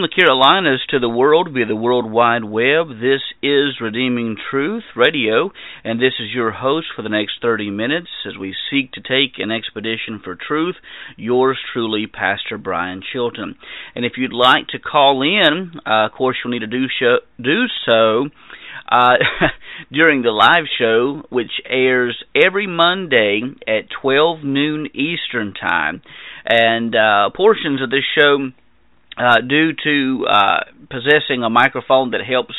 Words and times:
From 0.00 0.08
the 0.08 0.22
Carolinas 0.24 0.80
to 0.88 0.98
the 0.98 1.10
world 1.10 1.50
via 1.52 1.66
the 1.66 1.76
World 1.76 2.10
Wide 2.10 2.44
Web, 2.44 2.88
this 2.88 3.20
is 3.42 3.82
Redeeming 3.82 4.34
Truth 4.50 4.84
Radio, 4.96 5.52
and 5.84 6.00
this 6.00 6.14
is 6.18 6.32
your 6.32 6.52
host 6.52 6.86
for 6.96 7.02
the 7.02 7.10
next 7.10 7.32
30 7.42 7.68
minutes 7.68 8.08
as 8.26 8.32
we 8.34 8.56
seek 8.70 8.92
to 8.92 9.02
take 9.02 9.36
an 9.36 9.50
expedition 9.50 10.18
for 10.24 10.36
truth. 10.36 10.76
Yours 11.18 11.58
truly, 11.74 12.06
Pastor 12.06 12.56
Brian 12.56 13.02
Chilton. 13.12 13.56
And 13.94 14.06
if 14.06 14.12
you'd 14.16 14.32
like 14.32 14.68
to 14.68 14.78
call 14.78 15.20
in, 15.20 15.72
uh, 15.84 16.06
of 16.06 16.12
course, 16.12 16.38
you'll 16.42 16.54
need 16.54 16.60
to 16.60 16.66
do, 16.66 16.86
show, 16.98 17.18
do 17.38 17.66
so. 17.84 18.30
Uh, 18.90 19.18
during 19.92 20.22
the 20.22 20.30
live 20.30 20.64
show, 20.78 21.22
which 21.28 21.52
airs 21.68 22.24
every 22.34 22.66
Monday 22.66 23.42
at 23.68 23.90
12 24.00 24.44
noon 24.44 24.88
Eastern 24.94 25.52
Time. 25.52 26.00
And 26.44 26.96
uh, 26.96 27.30
portions 27.36 27.82
of 27.82 27.90
this 27.90 28.04
show 28.18 28.50
uh, 29.20 29.40
due 29.46 29.72
to 29.84 30.26
uh, 30.26 30.60
possessing 30.88 31.42
a 31.44 31.50
microphone 31.50 32.12
that 32.12 32.20
helps 32.26 32.54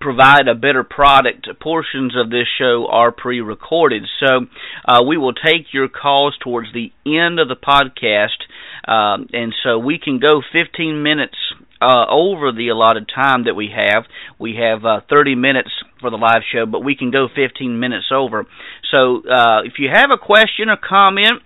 provide 0.00 0.46
a 0.46 0.54
better 0.54 0.84
product, 0.84 1.48
portions 1.60 2.14
of 2.16 2.30
this 2.30 2.46
show 2.58 2.86
are 2.90 3.10
pre 3.10 3.40
recorded. 3.40 4.02
So 4.20 4.46
uh, 4.84 5.02
we 5.02 5.16
will 5.16 5.32
take 5.32 5.72
your 5.72 5.88
calls 5.88 6.36
towards 6.42 6.68
the 6.72 6.92
end 7.06 7.40
of 7.40 7.48
the 7.48 7.56
podcast, 7.56 8.44
um, 8.86 9.28
and 9.32 9.54
so 9.64 9.78
we 9.78 9.98
can 9.98 10.18
go 10.18 10.42
15 10.52 11.02
minutes. 11.02 11.36
Uh, 11.80 12.06
over 12.10 12.50
the 12.50 12.70
allotted 12.70 13.08
time 13.08 13.44
that 13.44 13.54
we 13.54 13.70
have, 13.72 14.02
we 14.36 14.56
have 14.58 14.84
uh, 14.84 14.98
30 15.08 15.36
minutes 15.36 15.70
for 16.00 16.10
the 16.10 16.16
live 16.16 16.42
show, 16.52 16.66
but 16.66 16.80
we 16.80 16.96
can 16.96 17.12
go 17.12 17.28
15 17.32 17.78
minutes 17.78 18.06
over. 18.12 18.46
So, 18.90 19.22
uh, 19.22 19.62
if 19.62 19.74
you 19.78 19.88
have 19.88 20.10
a 20.10 20.18
question 20.18 20.70
or 20.70 20.76
comment, 20.76 21.40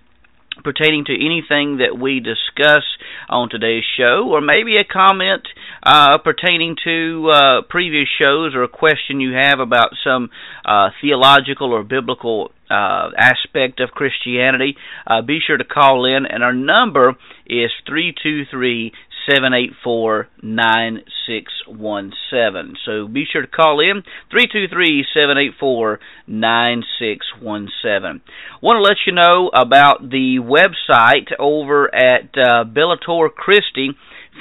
pertaining 0.63 1.05
to 1.05 1.13
anything 1.13 1.77
that 1.77 1.97
we 1.99 2.19
discuss 2.19 2.83
on 3.29 3.49
today's 3.49 3.83
show, 3.97 4.29
or 4.29 4.41
maybe 4.41 4.77
a 4.77 4.83
comment 4.83 5.47
uh, 5.81 6.17
pertaining 6.19 6.75
to 6.83 7.29
uh, 7.31 7.61
previous 7.69 8.07
shows, 8.21 8.53
or 8.53 8.63
a 8.63 8.67
question 8.67 9.19
you 9.19 9.33
have 9.33 9.59
about 9.59 9.89
some 10.03 10.29
uh, 10.65 10.89
theological 11.01 11.71
or 11.73 11.83
biblical 11.83 12.51
uh, 12.69 13.09
aspect 13.17 13.79
of 13.79 13.91
Christianity, 13.91 14.75
uh, 15.05 15.21
be 15.21 15.39
sure 15.45 15.57
to 15.57 15.63
call 15.63 16.05
in, 16.05 16.25
and 16.25 16.43
our 16.43 16.53
number 16.53 17.15
is 17.45 17.71
three 17.87 18.13
two 18.21 18.43
three 18.49 18.91
seven 19.29 19.53
eight 19.53 19.71
four 19.83 20.27
nine 20.41 21.03
six 21.27 21.51
one 21.67 22.11
seven. 22.29 22.75
So 22.85 23.07
be 23.07 23.25
sure 23.31 23.41
to 23.41 23.47
call 23.47 23.79
in 23.79 24.03
three 24.29 24.47
two 24.51 24.67
three 24.67 25.05
seven 25.13 25.37
eight 25.37 25.53
four 25.59 25.99
nine 26.27 26.83
six 26.99 27.25
one 27.39 27.69
seven. 27.81 28.21
Want 28.61 28.77
to 28.77 28.81
let 28.81 28.97
you 29.05 29.13
know 29.13 29.49
about 29.53 30.09
the 30.09 30.39
website 30.39 31.31
over 31.39 31.93
at 31.93 32.29
uh, 32.37 32.63
Bellator 32.65 33.29
Christi, 33.33 33.91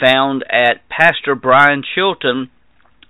found 0.00 0.44
at 0.50 0.88
Pastor 0.88 1.34
Brian 1.34 1.82
Chilton 1.94 2.50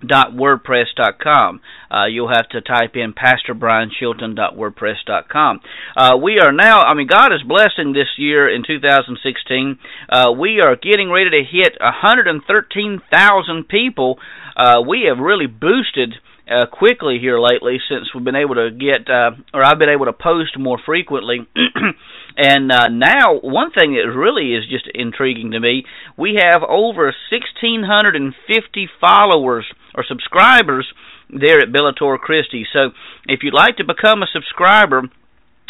wordpress.com. 0.03 1.61
Uh, 1.89 2.05
you'll 2.05 2.33
have 2.33 2.47
to 2.49 2.61
type 2.61 2.95
in 2.95 3.13
pastorbrianchilton.wordpress.com. 3.13 5.59
Uh, 5.95 6.17
we 6.21 6.39
are 6.39 6.51
now, 6.51 6.81
I 6.81 6.93
mean, 6.93 7.07
God 7.07 7.31
is 7.33 7.41
blessing 7.47 7.93
this 7.93 8.09
year 8.17 8.53
in 8.53 8.63
2016. 8.65 9.79
Uh, 10.09 10.31
we 10.31 10.59
are 10.61 10.75
getting 10.75 11.09
ready 11.11 11.29
to 11.29 11.43
hit 11.43 11.77
113,000 11.79 13.67
people. 13.67 14.19
Uh, 14.55 14.81
we 14.87 15.05
have 15.09 15.17
really 15.19 15.47
boosted 15.47 16.15
uh, 16.49 16.65
quickly 16.65 17.19
here 17.19 17.39
lately 17.39 17.77
since 17.89 18.13
we've 18.13 18.23
been 18.23 18.35
able 18.35 18.55
to 18.55 18.69
get, 18.71 19.09
uh, 19.09 19.31
or 19.53 19.63
I've 19.63 19.79
been 19.79 19.89
able 19.89 20.05
to 20.05 20.13
post 20.13 20.59
more 20.59 20.77
frequently. 20.85 21.47
and 22.37 22.71
uh, 22.71 22.87
now, 22.89 23.39
one 23.41 23.71
thing 23.71 23.93
that 23.93 24.13
really 24.13 24.53
is 24.53 24.65
just 24.69 24.87
intriguing 24.93 25.51
to 25.51 25.59
me, 25.59 25.85
we 26.17 26.39
have 26.41 26.61
over 26.63 27.13
1,650 27.31 28.89
followers 28.99 29.65
or 29.95 30.03
subscribers 30.07 30.87
there 31.29 31.59
at 31.59 31.69
Bellator 31.69 32.17
Christi. 32.17 32.65
So, 32.71 32.91
if 33.27 33.41
you'd 33.43 33.53
like 33.53 33.77
to 33.77 33.83
become 33.83 34.21
a 34.21 34.27
subscriber, 34.31 35.03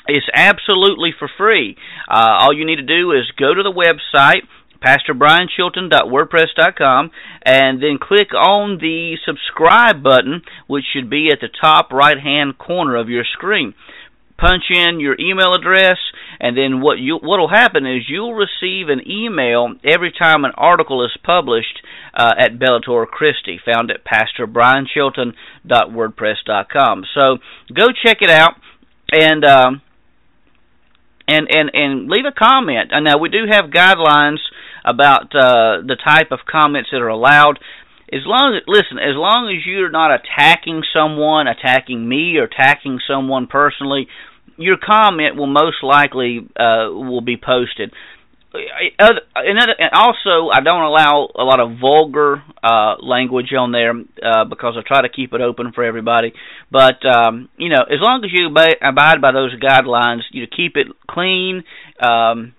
it's 0.08 0.28
absolutely 0.34 1.14
for 1.18 1.30
free. 1.38 1.78
Uh, 2.10 2.38
all 2.40 2.54
you 2.54 2.66
need 2.66 2.78
to 2.78 2.84
do 2.84 3.12
is 3.12 3.31
go 3.38 3.54
to 3.54 3.64
the 3.64 3.72
website 3.72 4.48
pastorbrianchilton.wordpress.com, 4.84 7.12
and 7.46 7.81
then 7.81 7.98
click 8.02 8.34
on 8.34 8.80
the 8.80 9.16
subscribe 9.25 10.04
button, 10.04 10.42
which 10.68 10.84
should 10.94 11.10
be 11.10 11.30
at 11.31 11.40
the 11.40 11.48
top 11.62 11.94
right 11.94 12.19
hand 12.19 12.58
corner 12.58 12.98
of 12.98 13.08
your 13.10 13.24
screen. 13.24 13.74
Punch 14.38 14.64
in 14.69 15.00
your 15.00 15.16
email 15.19 15.54
address, 15.54 15.98
and 16.40 16.58
then 16.58 16.81
what 16.81 16.98
you 16.98 17.16
what 17.16 17.40
will 17.40 17.48
happen 17.48 17.86
is 17.86 18.10
you'll 18.10 18.34
receive 18.34 18.90
an 18.90 19.10
email 19.10 19.74
every 19.86 20.12
time 20.12 20.44
an 20.44 20.52
article 20.58 21.06
is 21.06 21.16
published 21.24 21.80
uh, 22.13 22.33
at 22.38 22.60
Bellator 22.60 23.07
Christi, 23.07 23.60
found 23.63 23.89
at 23.92 24.04
pastorbrianchilton.wordpress.com. 24.06 27.06
So 27.13 27.38
go 27.74 27.88
check 28.06 28.18
it 28.21 28.30
out, 28.30 28.56
and. 29.12 29.45
Um, 29.45 29.81
and 31.27 31.48
and 31.50 31.71
and 31.74 32.10
leave 32.10 32.25
a 32.25 32.31
comment. 32.31 32.92
And 32.92 33.06
now 33.06 33.18
we 33.18 33.30
do 33.30 33.45
have 33.50 33.71
guidelines 33.71 34.39
about 34.86 35.33
uh, 35.33 35.81
the 35.86 35.98
type 36.06 36.31
of 36.31 36.39
comments 36.50 36.89
that 36.92 37.01
are 37.01 37.07
allowed. 37.07 37.60
as 38.12 38.21
long 38.25 38.56
as 38.56 38.63
listen, 38.68 39.00
as 39.00 39.16
long 39.16 39.50
as 39.50 39.66
you're 39.66 39.89
not 39.89 40.12
attacking 40.12 40.83
someone, 40.94 41.48
attacking 41.48 42.07
me, 42.07 42.38
or 42.38 42.44
attacking 42.44 43.00
someone 43.07 43.48
personally, 43.48 44.07
your 44.57 44.77
comment 44.77 45.36
will 45.36 45.48
most 45.48 45.81
likely 45.81 46.48
uh, 46.59 46.92
will 46.92 47.21
be 47.21 47.38
posted. 47.38 47.94
And 48.54 49.90
also, 49.94 50.50
I 50.54 50.62
don't 50.62 50.84
allow 50.84 51.30
a 51.36 51.44
lot 51.44 51.60
of 51.60 51.80
vulgar 51.80 52.44
uh, 52.62 52.96
language 53.02 53.52
on 53.58 53.72
there 53.72 53.92
uh, 53.92 54.46
because 54.46 54.76
I 54.78 54.82
try 54.88 55.02
to 55.02 55.10
keep 55.10 55.34
it 55.34 55.42
open 55.42 55.72
for 55.74 55.84
everybody. 55.84 56.34
But 56.72 57.04
um, 57.06 57.50
you 57.58 57.70
know, 57.70 57.82
as 57.82 58.00
long 58.00 58.24
as 58.24 58.32
you 58.32 58.48
abide 58.48 59.22
by 59.22 59.32
those 59.32 59.56
guidelines, 59.60 60.22
you 60.32 60.46
keep 60.46 60.78
it 60.78 60.88
clean. 61.10 61.64
Um, 62.00 62.54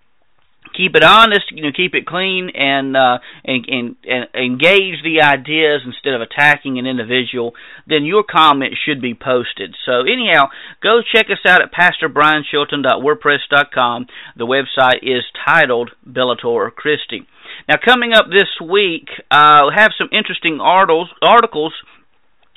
keep 0.76 0.96
it 0.96 1.04
honest, 1.04 1.50
you 1.50 1.62
know, 1.62 1.70
keep 1.74 1.94
it 1.94 2.06
clean, 2.06 2.50
and 2.54 2.94
uh, 2.96 3.18
and, 3.44 3.66
and 3.68 3.96
and 4.04 4.26
engage 4.34 5.02
the 5.02 5.22
ideas 5.22 5.80
instead 5.86 6.12
of 6.14 6.20
attacking 6.20 6.78
an 6.78 6.86
individual, 6.86 7.54
then 7.86 8.04
your 8.04 8.22
comment 8.22 8.74
should 8.84 9.00
be 9.00 9.14
posted. 9.14 9.74
So 9.86 10.02
anyhow, 10.02 10.50
go 10.82 11.00
check 11.14 11.30
us 11.30 11.38
out 11.46 11.62
at 11.62 11.72
PastorBrianChilton.wordpress.com. 11.72 14.06
The 14.36 14.46
website 14.46 15.02
is 15.02 15.24
titled 15.46 15.92
Bellator 16.06 16.70
Christi. 16.74 17.26
Now, 17.68 17.76
coming 17.82 18.12
up 18.12 18.26
this 18.26 18.60
week, 18.60 19.08
uh, 19.30 19.70
have 19.74 19.92
some 19.96 20.08
interesting 20.12 20.60
articles. 20.60 21.08
articles 21.22 21.72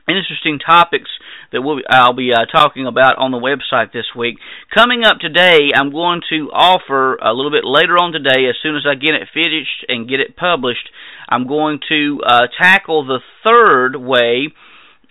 interesting 0.08 0.60
topics 0.60 1.10
that 1.52 1.62
we'll, 1.62 1.80
I'll 1.90 2.14
be 2.14 2.32
uh, 2.34 2.46
talking 2.46 2.88
about 2.88 3.18
on 3.18 3.32
the 3.32 3.38
website 3.38 3.92
this 3.94 4.06
week. 4.16 4.38
Coming 4.74 5.04
up 5.04 5.20
today, 5.20 5.70
I'm 5.76 5.92
going 5.92 6.22
to 6.30 6.50
offer 6.52 7.16
a 7.16 7.34
little 7.34 7.52
bit 7.52 7.64
later 7.64 7.94
on 7.98 8.12
today, 8.12 8.50
as 8.50 8.56
soon 8.62 8.76
as 8.76 8.84
I 8.90 8.96
get 8.96 9.16
it 9.16 9.28
finished 9.34 9.86
and 9.88 10.10
get 10.10 10.20
it 10.20 10.36
published, 10.36 10.90
I'm 11.30 11.48
going 11.48 11.80
to 11.90 12.22
uh, 12.26 12.48
tackle 12.60 13.06
the 13.06 13.20
third 13.44 13.96
way 13.96 14.54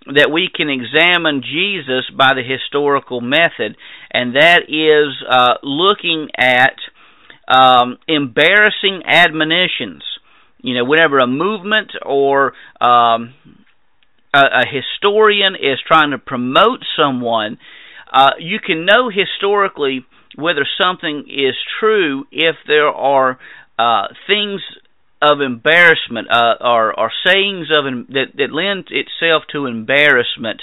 that 0.06 0.30
we 0.32 0.48
can 0.54 0.68
examine 0.70 1.42
Jesus 1.42 2.04
by 2.16 2.32
the 2.34 2.42
historical 2.42 3.20
method, 3.20 3.76
and 4.12 4.36
that 4.36 4.60
is 4.68 5.14
uh, 5.28 5.54
looking 5.62 6.28
at 6.38 6.76
um, 7.48 7.98
embarrassing 8.06 9.02
admonitions. 9.04 10.02
You 10.58 10.74
know, 10.74 10.84
whenever 10.84 11.18
a 11.18 11.26
movement 11.26 11.92
or 12.04 12.52
um, 12.80 13.34
a, 14.36 14.60
a 14.60 14.64
historian 14.66 15.54
is 15.54 15.78
trying 15.86 16.10
to 16.10 16.18
promote 16.18 16.80
someone, 16.96 17.58
uh, 18.12 18.32
you 18.38 18.58
can 18.64 18.84
know 18.84 19.08
historically 19.08 20.04
whether 20.36 20.66
something 20.80 21.24
is 21.28 21.54
true 21.80 22.24
if 22.30 22.56
there 22.66 22.88
are 22.88 23.38
uh, 23.78 24.08
things 24.26 24.60
of 25.22 25.40
embarrassment 25.40 26.28
uh, 26.30 26.54
or, 26.60 26.98
or 26.98 27.10
sayings 27.24 27.68
of 27.72 27.84
that, 28.08 28.36
that 28.36 28.52
lend 28.52 28.88
itself 28.90 29.44
to 29.50 29.66
embarrassment 29.66 30.60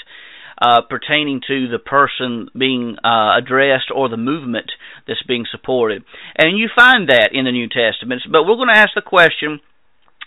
uh, 0.62 0.80
pertaining 0.88 1.40
to 1.46 1.68
the 1.68 1.80
person 1.80 2.48
being 2.56 2.96
uh, 3.04 3.36
addressed 3.36 3.90
or 3.94 4.08
the 4.08 4.16
movement 4.16 4.70
that's 5.06 5.22
being 5.26 5.44
supported. 5.50 6.04
And 6.36 6.56
you 6.56 6.68
find 6.74 7.08
that 7.08 7.30
in 7.32 7.44
the 7.44 7.50
New 7.50 7.68
Testament. 7.68 8.22
But 8.30 8.44
we're 8.44 8.56
going 8.56 8.72
to 8.72 8.78
ask 8.78 8.90
the 8.94 9.02
question 9.02 9.60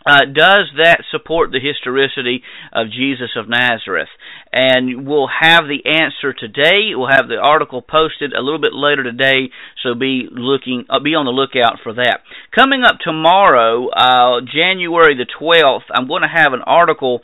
uh, 0.06 0.22
does 0.26 0.70
that 0.78 1.04
support 1.12 1.52
the 1.52 1.60
historicity 1.60 2.44
of 2.72 2.88
Jesus 2.90 3.32
of 3.36 3.50
Nazareth? 3.50 4.10
And 4.54 5.06
we'll 5.06 5.30
have 5.42 5.66
the 5.66 5.84
answer 5.86 6.34
today. 6.34 6.96
We'll 6.96 7.12
have 7.12 7.28
the 7.28 7.38
article 7.42 7.82
posted 7.82 8.34
a 8.34 8.42
little 8.42 8.62
bit 8.62 8.74
later 8.74 9.04
today, 9.04 9.50
so 9.84 9.96
be 9.96 10.28
looking, 10.32 10.86
uh, 10.90 11.00
be 11.00 11.16
on 11.16 11.26
the 11.26 11.32
lookout 11.32 11.80
for 11.84 11.94
that. 11.94 12.22
Coming 12.56 12.84
up 12.84 13.00
tomorrow, 13.04 13.90
uh, 13.90 14.42
January 14.42 15.16
the 15.16 15.28
12th, 15.40 15.92
I'm 15.94 16.08
going 16.08 16.22
to 16.22 16.28
have 16.28 16.54
an 16.54 16.62
article 16.62 17.22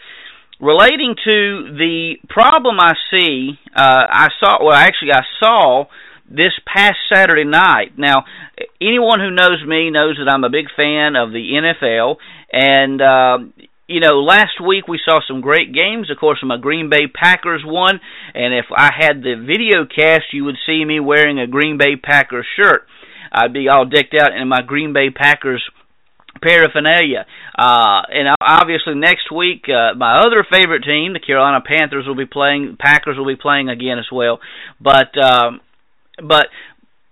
relating 0.60 1.16
to 1.24 1.76
the 1.78 2.16
problem 2.30 2.80
I 2.80 2.94
see. 3.12 3.60
Uh, 3.76 4.08
I 4.10 4.28
saw, 4.40 4.64
well, 4.64 4.76
actually, 4.76 5.12
I 5.14 5.24
saw 5.40 5.86
this 6.30 6.54
past 6.66 6.96
Saturday 7.12 7.44
night. 7.44 7.98
Now, 7.98 8.26
anyone 8.86 9.20
who 9.20 9.32
knows 9.32 9.64
me 9.66 9.90
knows 9.90 10.18
that 10.18 10.32
I'm 10.32 10.44
a 10.44 10.50
big 10.50 10.68
fan 10.76 11.16
of 11.16 11.32
the 11.32 11.56
NFL 11.56 12.18
and 12.52 13.02
uh, 13.02 13.38
you 13.88 14.00
know, 14.00 14.22
last 14.22 14.62
week 14.66 14.88
we 14.88 15.00
saw 15.04 15.20
some 15.28 15.42
great 15.42 15.74
games. 15.74 16.10
Of 16.10 16.18
course, 16.18 16.40
my 16.44 16.58
Green 16.58 16.90
Bay 16.90 17.08
Packers 17.14 17.62
won, 17.66 18.00
and 18.34 18.54
if 18.54 18.66
I 18.76 18.90
had 18.98 19.22
the 19.22 19.36
video 19.36 19.86
cast, 19.86 20.32
you 20.32 20.46
would 20.46 20.56
see 20.66 20.86
me 20.86 21.00
wearing 21.00 21.40
a 21.40 21.48
Green 21.48 21.78
Bay 21.78 21.96
Packers 22.02 22.46
shirt. 22.56 22.88
I'd 23.32 23.54
be 23.54 23.68
all 23.68 23.86
decked 23.86 24.16
out 24.20 24.36
in 24.36 24.48
my 24.48 24.62
Green 24.62 24.94
Bay 24.94 25.10
Packers 25.10 25.64
paraphernalia. 26.42 27.26
Uh, 27.58 28.02
and 28.10 28.36
obviously 28.42 28.96
next 28.96 29.32
week, 29.32 29.66
uh, 29.68 29.96
my 29.96 30.20
other 30.20 30.46
favorite 30.50 30.84
team, 30.84 31.14
the 31.14 31.20
Carolina 31.20 31.62
Panthers, 31.66 32.06
will 32.08 32.16
be 32.16 32.26
playing. 32.26 32.78
Packers 32.80 33.18
will 33.18 33.28
be 33.28 33.36
playing 33.36 33.70
again 33.70 34.00
as 34.00 34.08
well. 34.12 34.40
But 34.80 35.12
um, 35.22 35.62
but 36.18 36.48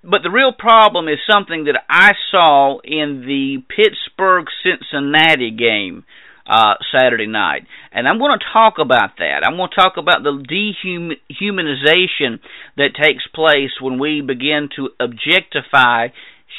but 0.04 0.24
the 0.24 0.32
real 0.32 0.52
problem 0.52 1.08
is 1.08 1.20
something 1.30 1.66
that 1.66 1.84
I 1.90 2.14
saw 2.32 2.80
in 2.84 3.24
the 3.26 3.64
Pittsburgh 3.70 4.46
Cincinnati 4.64 5.52
game 5.52 6.06
uh, 6.48 6.76
Saturday 6.92 7.28
night. 7.28 7.68
And 7.92 8.08
I'm 8.08 8.18
going 8.18 8.38
to 8.38 8.46
talk 8.52 8.76
about 8.80 9.18
that. 9.20 9.42
I'm 9.46 9.58
going 9.58 9.70
to 9.70 9.76
talk 9.76 9.98
about 9.98 10.24
the 10.24 10.34
dehumanization 10.42 12.40
that 12.78 12.96
takes 12.96 13.28
place 13.34 13.72
when 13.80 14.00
we 14.00 14.22
begin 14.22 14.70
to 14.76 14.90
objectify 15.00 16.08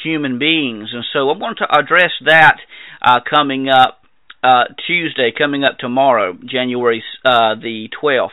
human 0.03 0.39
beings. 0.39 0.89
And 0.93 1.03
so 1.11 1.29
I'm 1.29 1.39
going 1.39 1.55
to 1.57 1.67
address 1.69 2.11
that 2.25 2.57
uh, 3.01 3.19
coming 3.29 3.67
up 3.69 3.99
uh, 4.41 4.65
Tuesday, 4.87 5.31
coming 5.37 5.63
up 5.63 5.77
tomorrow, 5.79 6.33
January 6.45 7.03
uh, 7.23 7.55
the 7.55 7.89
12th. 8.01 8.29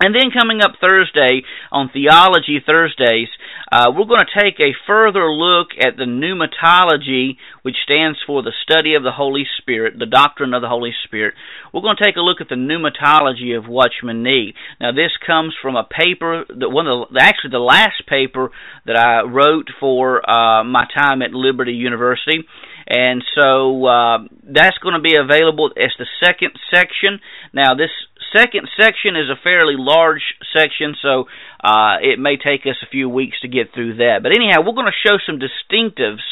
And 0.00 0.14
then 0.14 0.34
coming 0.36 0.60
up 0.60 0.72
Thursday 0.80 1.42
on 1.70 1.88
Theology 1.92 2.58
Thursdays, 2.64 3.28
uh, 3.70 3.92
we're 3.94 4.06
going 4.06 4.26
to 4.26 4.40
take 4.40 4.58
a 4.58 4.74
further 4.86 5.30
look 5.30 5.68
at 5.78 5.96
the 5.96 6.04
pneumatology, 6.04 7.36
which 7.62 7.76
stands 7.84 8.18
for 8.26 8.42
the 8.42 8.52
study 8.64 8.94
of 8.94 9.04
the 9.04 9.12
Holy 9.12 9.44
Spirit, 9.58 9.94
the 9.98 10.06
doctrine 10.06 10.52
of 10.52 10.62
the 10.62 10.68
Holy 10.68 10.92
Spirit. 11.04 11.34
We're 11.72 11.80
going 11.80 11.96
to 11.96 12.04
take 12.04 12.16
a 12.16 12.20
look 12.20 12.40
at 12.40 12.48
the 12.48 12.56
pneumatology 12.56 13.56
of 13.56 13.68
Watchman 13.68 14.22
Nee. 14.22 14.54
Now, 14.80 14.90
this 14.90 15.12
comes 15.24 15.54
from 15.62 15.76
a 15.76 15.84
paper 15.84 16.44
that 16.48 16.70
one 16.70 16.88
of 16.88 17.08
the, 17.12 17.22
actually 17.22 17.50
the 17.50 17.58
last 17.58 18.02
paper 18.08 18.50
that 18.86 18.96
I 18.96 19.22
wrote 19.22 19.68
for 19.78 20.28
uh, 20.28 20.64
my 20.64 20.86
time 20.92 21.22
at 21.22 21.32
Liberty 21.32 21.72
University 21.72 22.44
and 22.86 23.24
so 23.34 23.86
uh, 23.86 24.18
that's 24.44 24.76
going 24.82 24.94
to 24.94 25.00
be 25.00 25.16
available 25.16 25.70
as 25.76 25.90
the 25.98 26.06
second 26.22 26.52
section. 26.72 27.20
Now, 27.52 27.74
this 27.74 27.90
second 28.36 28.68
section 28.76 29.16
is 29.16 29.30
a 29.30 29.40
fairly 29.42 29.74
large 29.76 30.22
section, 30.56 30.94
so 31.00 31.24
uh, 31.62 31.96
it 32.02 32.18
may 32.18 32.36
take 32.36 32.62
us 32.66 32.76
a 32.82 32.90
few 32.90 33.08
weeks 33.08 33.40
to 33.42 33.48
get 33.48 33.72
through 33.72 33.96
that. 33.96 34.20
But 34.22 34.32
anyhow, 34.34 34.60
we're 34.60 34.74
going 34.74 34.90
to 34.90 35.08
show 35.08 35.16
some 35.24 35.38
distinctives 35.38 36.24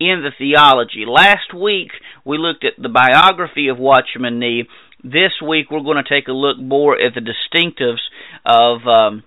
in 0.00 0.22
the 0.22 0.32
theology. 0.36 1.04
Last 1.06 1.54
week 1.54 1.92
we 2.24 2.38
looked 2.38 2.64
at 2.64 2.80
the 2.80 2.88
biography 2.88 3.68
of 3.68 3.78
Watchman 3.78 4.38
Nee. 4.38 4.64
This 5.02 5.32
week 5.46 5.70
we're 5.70 5.80
going 5.80 6.02
to 6.02 6.08
take 6.08 6.28
a 6.28 6.32
look 6.32 6.58
more 6.58 6.94
at 7.00 7.14
the 7.14 7.20
distinctives 7.20 8.02
of 8.44 8.86
um, 8.86 9.22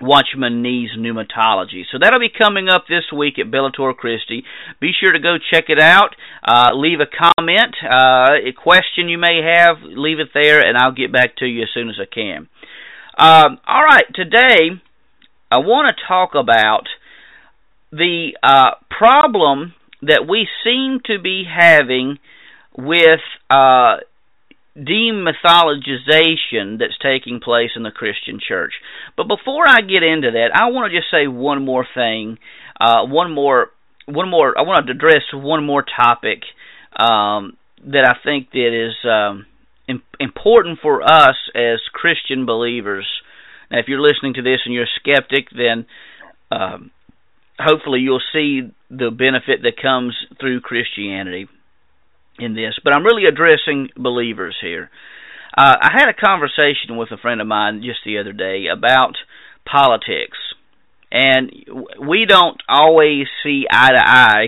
Watchman 0.00 0.62
Nee's 0.62 0.90
Pneumatology. 0.98 1.82
So 1.90 1.98
that'll 2.00 2.20
be 2.20 2.30
coming 2.30 2.68
up 2.68 2.84
this 2.88 3.04
week 3.16 3.38
at 3.38 3.50
Bellator 3.50 3.94
Christi. 3.94 4.44
Be 4.80 4.92
sure 4.98 5.12
to 5.12 5.18
go 5.18 5.36
check 5.52 5.64
it 5.68 5.80
out. 5.80 6.16
Uh, 6.42 6.70
leave 6.74 7.00
a 7.00 7.06
comment, 7.06 7.76
uh, 7.84 8.48
a 8.48 8.52
question 8.52 9.08
you 9.08 9.18
may 9.18 9.40
have, 9.42 9.76
leave 9.82 10.18
it 10.18 10.28
there, 10.34 10.60
and 10.66 10.76
I'll 10.76 10.92
get 10.92 11.12
back 11.12 11.36
to 11.36 11.46
you 11.46 11.62
as 11.62 11.68
soon 11.74 11.88
as 11.88 11.96
I 12.00 12.06
can. 12.12 12.48
Um, 13.18 13.58
all 13.66 13.84
right, 13.84 14.04
today 14.14 14.80
I 15.50 15.58
want 15.58 15.88
to 15.88 16.04
talk 16.08 16.30
about 16.34 16.84
the 17.92 18.32
uh, 18.42 18.76
problem 18.88 19.74
that 20.02 20.26
we 20.28 20.48
seem 20.64 21.00
to 21.06 21.20
be 21.20 21.44
having 21.44 22.18
with 22.76 23.20
uh, 23.50 23.96
demythologization 24.76 26.78
that's 26.78 26.98
taking 27.02 27.40
place 27.40 27.70
in 27.74 27.82
the 27.82 27.90
Christian 27.90 28.38
church. 28.46 28.74
But 29.16 29.26
before 29.28 29.66
I 29.66 29.80
get 29.80 30.02
into 30.02 30.32
that, 30.32 30.50
I 30.54 30.66
want 30.70 30.92
to 30.92 30.98
just 30.98 31.10
say 31.10 31.26
one 31.26 31.64
more 31.64 31.86
thing, 31.94 32.38
uh, 32.80 33.04
one 33.04 33.32
more, 33.32 33.70
one 34.06 34.28
more. 34.28 34.56
I 34.56 34.62
want 34.62 34.86
to 34.86 34.92
address 34.92 35.22
one 35.32 35.64
more 35.64 35.84
topic 35.84 36.42
um, 36.96 37.56
that 37.86 38.04
I 38.04 38.14
think 38.24 38.52
that 38.52 38.72
is 38.72 38.94
um, 39.04 39.46
important 40.20 40.78
for 40.80 41.02
us 41.02 41.36
as 41.54 41.80
Christian 41.92 42.46
believers. 42.46 43.08
Now, 43.70 43.78
if 43.78 43.88
you're 43.88 44.00
listening 44.00 44.34
to 44.34 44.42
this 44.42 44.60
and 44.64 44.74
you're 44.74 44.84
a 44.84 45.00
skeptic, 45.00 45.48
then 45.50 45.86
um, 46.50 46.90
hopefully 47.58 48.00
you'll 48.00 48.22
see 48.32 48.70
the 48.88 49.10
benefit 49.10 49.62
that 49.62 49.80
comes 49.80 50.14
through 50.38 50.60
Christianity 50.60 51.48
in 52.40 52.54
this, 52.54 52.78
but 52.82 52.94
I'm 52.94 53.04
really 53.04 53.26
addressing 53.26 53.90
believers 53.96 54.56
here. 54.60 54.90
Uh, 55.56 55.76
I 55.80 55.90
had 55.92 56.08
a 56.08 56.14
conversation 56.14 56.96
with 56.96 57.10
a 57.10 57.16
friend 57.16 57.40
of 57.40 57.46
mine 57.46 57.82
just 57.84 58.00
the 58.04 58.18
other 58.18 58.32
day 58.32 58.66
about 58.72 59.16
politics, 59.70 60.38
and 61.10 61.50
we 62.00 62.24
don't 62.26 62.60
always 62.68 63.26
see 63.42 63.66
eye 63.70 63.90
to 63.90 64.08
eye 64.08 64.46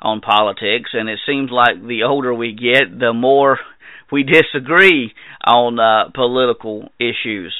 on 0.00 0.20
politics, 0.20 0.90
and 0.92 1.08
it 1.08 1.18
seems 1.26 1.50
like 1.50 1.84
the 1.84 2.04
older 2.04 2.32
we 2.32 2.52
get, 2.52 2.98
the 2.98 3.12
more 3.12 3.58
we 4.12 4.22
disagree 4.22 5.12
on 5.44 5.78
uh, 5.78 6.10
political 6.14 6.90
issues. 7.00 7.54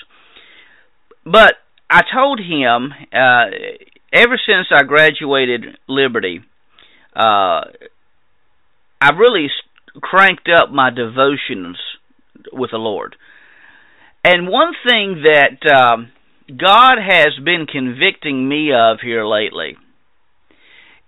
But 1.24 1.54
I 1.90 2.02
told 2.12 2.38
him 2.38 2.92
uh, 3.12 3.46
ever 4.12 4.40
since 4.46 4.68
I 4.70 4.84
graduated 4.84 5.78
Liberty, 5.88 6.40
uh, 7.16 7.62
I've 9.00 9.18
really 9.18 9.48
cranked 10.00 10.48
up 10.48 10.70
my 10.70 10.90
devotions 10.90 11.78
with 12.52 12.70
the 12.70 12.78
Lord. 12.78 13.16
And 14.24 14.48
one 14.48 14.72
thing 14.88 15.22
that 15.22 15.70
um, 15.70 16.10
God 16.48 16.96
has 16.98 17.32
been 17.44 17.66
convicting 17.70 18.48
me 18.48 18.72
of 18.72 18.98
here 19.02 19.24
lately 19.24 19.76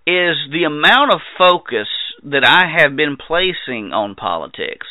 is 0.07 0.37
the 0.53 0.65
amount 0.65 1.13
of 1.13 1.21
focus 1.37 1.89
that 2.23 2.45
I 2.45 2.81
have 2.81 2.97
been 2.97 3.17
placing 3.17 3.93
on 3.93 4.15
politics. 4.15 4.87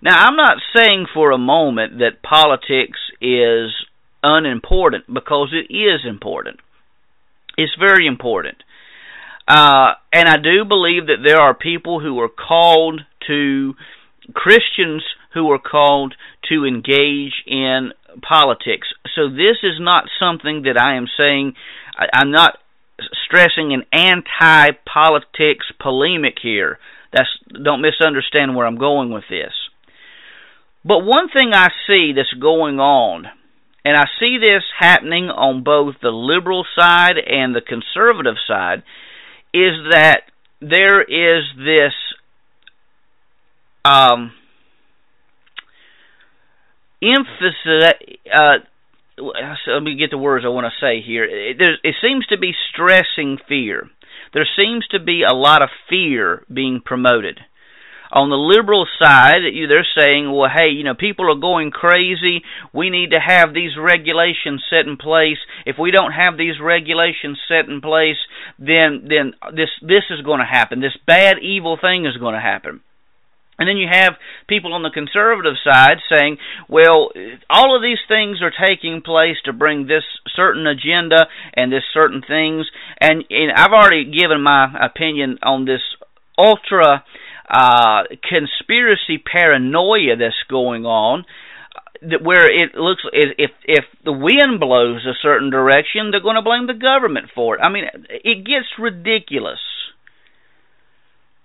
Now, 0.00 0.24
I'm 0.24 0.36
not 0.36 0.58
saying 0.74 1.06
for 1.12 1.32
a 1.32 1.38
moment 1.38 1.98
that 1.98 2.22
politics 2.22 2.98
is 3.20 3.72
unimportant 4.22 5.04
because 5.12 5.52
it 5.52 5.72
is 5.72 6.00
important. 6.08 6.60
It's 7.56 7.74
very 7.78 8.06
important. 8.06 8.62
Uh, 9.48 9.94
and 10.12 10.28
I 10.28 10.36
do 10.36 10.66
believe 10.66 11.06
that 11.06 11.24
there 11.24 11.40
are 11.40 11.54
people 11.54 12.00
who 12.00 12.20
are 12.20 12.28
called 12.28 13.00
to, 13.26 13.74
Christians 14.34 15.02
who 15.32 15.50
are 15.50 15.58
called 15.58 16.14
to 16.50 16.66
engage 16.66 17.32
in 17.46 17.92
politics. 18.20 18.88
So 19.14 19.30
this 19.30 19.58
is 19.62 19.80
not 19.80 20.04
something 20.20 20.62
that 20.62 20.78
I 20.78 20.96
am 20.96 21.06
saying, 21.16 21.54
I, 21.96 22.06
I'm 22.12 22.30
not 22.30 22.58
stressing 23.24 23.72
an 23.72 23.84
anti-politics 23.92 25.66
polemic 25.80 26.34
here. 26.42 26.78
That's 27.12 27.28
don't 27.64 27.80
misunderstand 27.80 28.54
where 28.54 28.66
I'm 28.66 28.78
going 28.78 29.10
with 29.10 29.24
this. 29.30 29.52
But 30.84 31.04
one 31.04 31.28
thing 31.28 31.52
I 31.54 31.68
see 31.86 32.12
that's 32.14 32.34
going 32.38 32.80
on, 32.80 33.26
and 33.84 33.96
I 33.96 34.04
see 34.20 34.38
this 34.38 34.62
happening 34.78 35.30
on 35.30 35.64
both 35.64 35.96
the 36.02 36.10
liberal 36.10 36.66
side 36.78 37.16
and 37.18 37.54
the 37.54 37.62
conservative 37.62 38.36
side, 38.46 38.82
is 39.58 39.90
that 39.92 40.22
there 40.60 41.02
is 41.02 41.44
this 41.56 41.92
um, 43.84 44.32
emphasis. 47.02 47.94
Uh, 48.32 48.58
so 49.16 49.72
let 49.72 49.82
me 49.82 49.96
get 49.96 50.10
the 50.10 50.18
words 50.18 50.44
I 50.44 50.48
want 50.48 50.66
to 50.66 50.84
say 50.84 51.00
here. 51.04 51.24
It, 51.24 51.60
it 51.82 51.94
seems 52.00 52.26
to 52.26 52.38
be 52.38 52.52
stressing 52.72 53.38
fear. 53.48 53.90
There 54.34 54.46
seems 54.56 54.86
to 54.88 55.00
be 55.00 55.22
a 55.28 55.34
lot 55.34 55.62
of 55.62 55.70
fear 55.88 56.44
being 56.52 56.80
promoted. 56.84 57.40
On 58.10 58.30
the 58.30 58.36
liberal 58.36 58.86
side, 58.98 59.42
they're 59.68 59.86
saying, 59.96 60.32
well, 60.32 60.48
hey, 60.48 60.68
you 60.70 60.84
know, 60.84 60.94
people 60.94 61.30
are 61.30 61.38
going 61.38 61.70
crazy. 61.70 62.42
We 62.72 62.88
need 62.88 63.10
to 63.10 63.20
have 63.20 63.52
these 63.52 63.76
regulations 63.78 64.64
set 64.70 64.86
in 64.86 64.96
place. 64.96 65.38
If 65.66 65.76
we 65.78 65.90
don't 65.90 66.12
have 66.12 66.38
these 66.38 66.60
regulations 66.60 67.38
set 67.48 67.68
in 67.68 67.80
place, 67.80 68.16
then 68.58 69.08
then 69.08 69.34
this 69.54 69.70
this 69.82 70.04
is 70.10 70.22
going 70.24 70.40
to 70.40 70.46
happen. 70.46 70.80
This 70.80 70.96
bad, 71.06 71.38
evil 71.42 71.76
thing 71.80 72.06
is 72.06 72.16
going 72.16 72.34
to 72.34 72.40
happen. 72.40 72.80
And 73.58 73.68
then 73.68 73.76
you 73.76 73.88
have 73.90 74.14
people 74.48 74.72
on 74.72 74.84
the 74.84 74.90
conservative 74.90 75.54
side 75.64 75.98
saying, 76.08 76.38
well, 76.68 77.10
all 77.50 77.74
of 77.74 77.82
these 77.82 77.98
things 78.06 78.38
are 78.40 78.52
taking 78.52 79.02
place 79.02 79.36
to 79.44 79.52
bring 79.52 79.86
this 79.86 80.04
certain 80.36 80.66
agenda 80.66 81.26
and 81.54 81.72
this 81.72 81.82
certain 81.92 82.22
things. 82.22 82.70
And, 83.00 83.24
and 83.28 83.50
I've 83.52 83.72
already 83.72 84.04
given 84.04 84.42
my 84.42 84.72
opinion 84.80 85.38
on 85.42 85.64
this 85.64 85.82
ultra 86.38 87.04
uh, 87.50 88.02
conspiracy 88.28 89.18
paranoia 89.18 90.16
that's 90.16 90.42
going 90.48 90.84
on 90.84 91.24
that 92.02 92.22
where 92.22 92.46
it 92.46 92.74
looks 92.74 93.02
if 93.12 93.50
if 93.64 93.84
the 94.04 94.12
wind 94.12 94.60
blows 94.60 95.04
a 95.06 95.18
certain 95.20 95.50
direction 95.50 96.10
they're 96.10 96.20
going 96.20 96.36
to 96.36 96.42
blame 96.42 96.66
the 96.66 96.74
government 96.74 97.26
for 97.34 97.56
it. 97.56 97.60
I 97.62 97.68
mean 97.68 97.84
it 98.10 98.46
gets 98.46 98.66
ridiculous. 98.78 99.60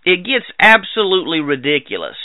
It 0.05 0.25
gets 0.25 0.45
absolutely 0.59 1.39
ridiculous. 1.39 2.17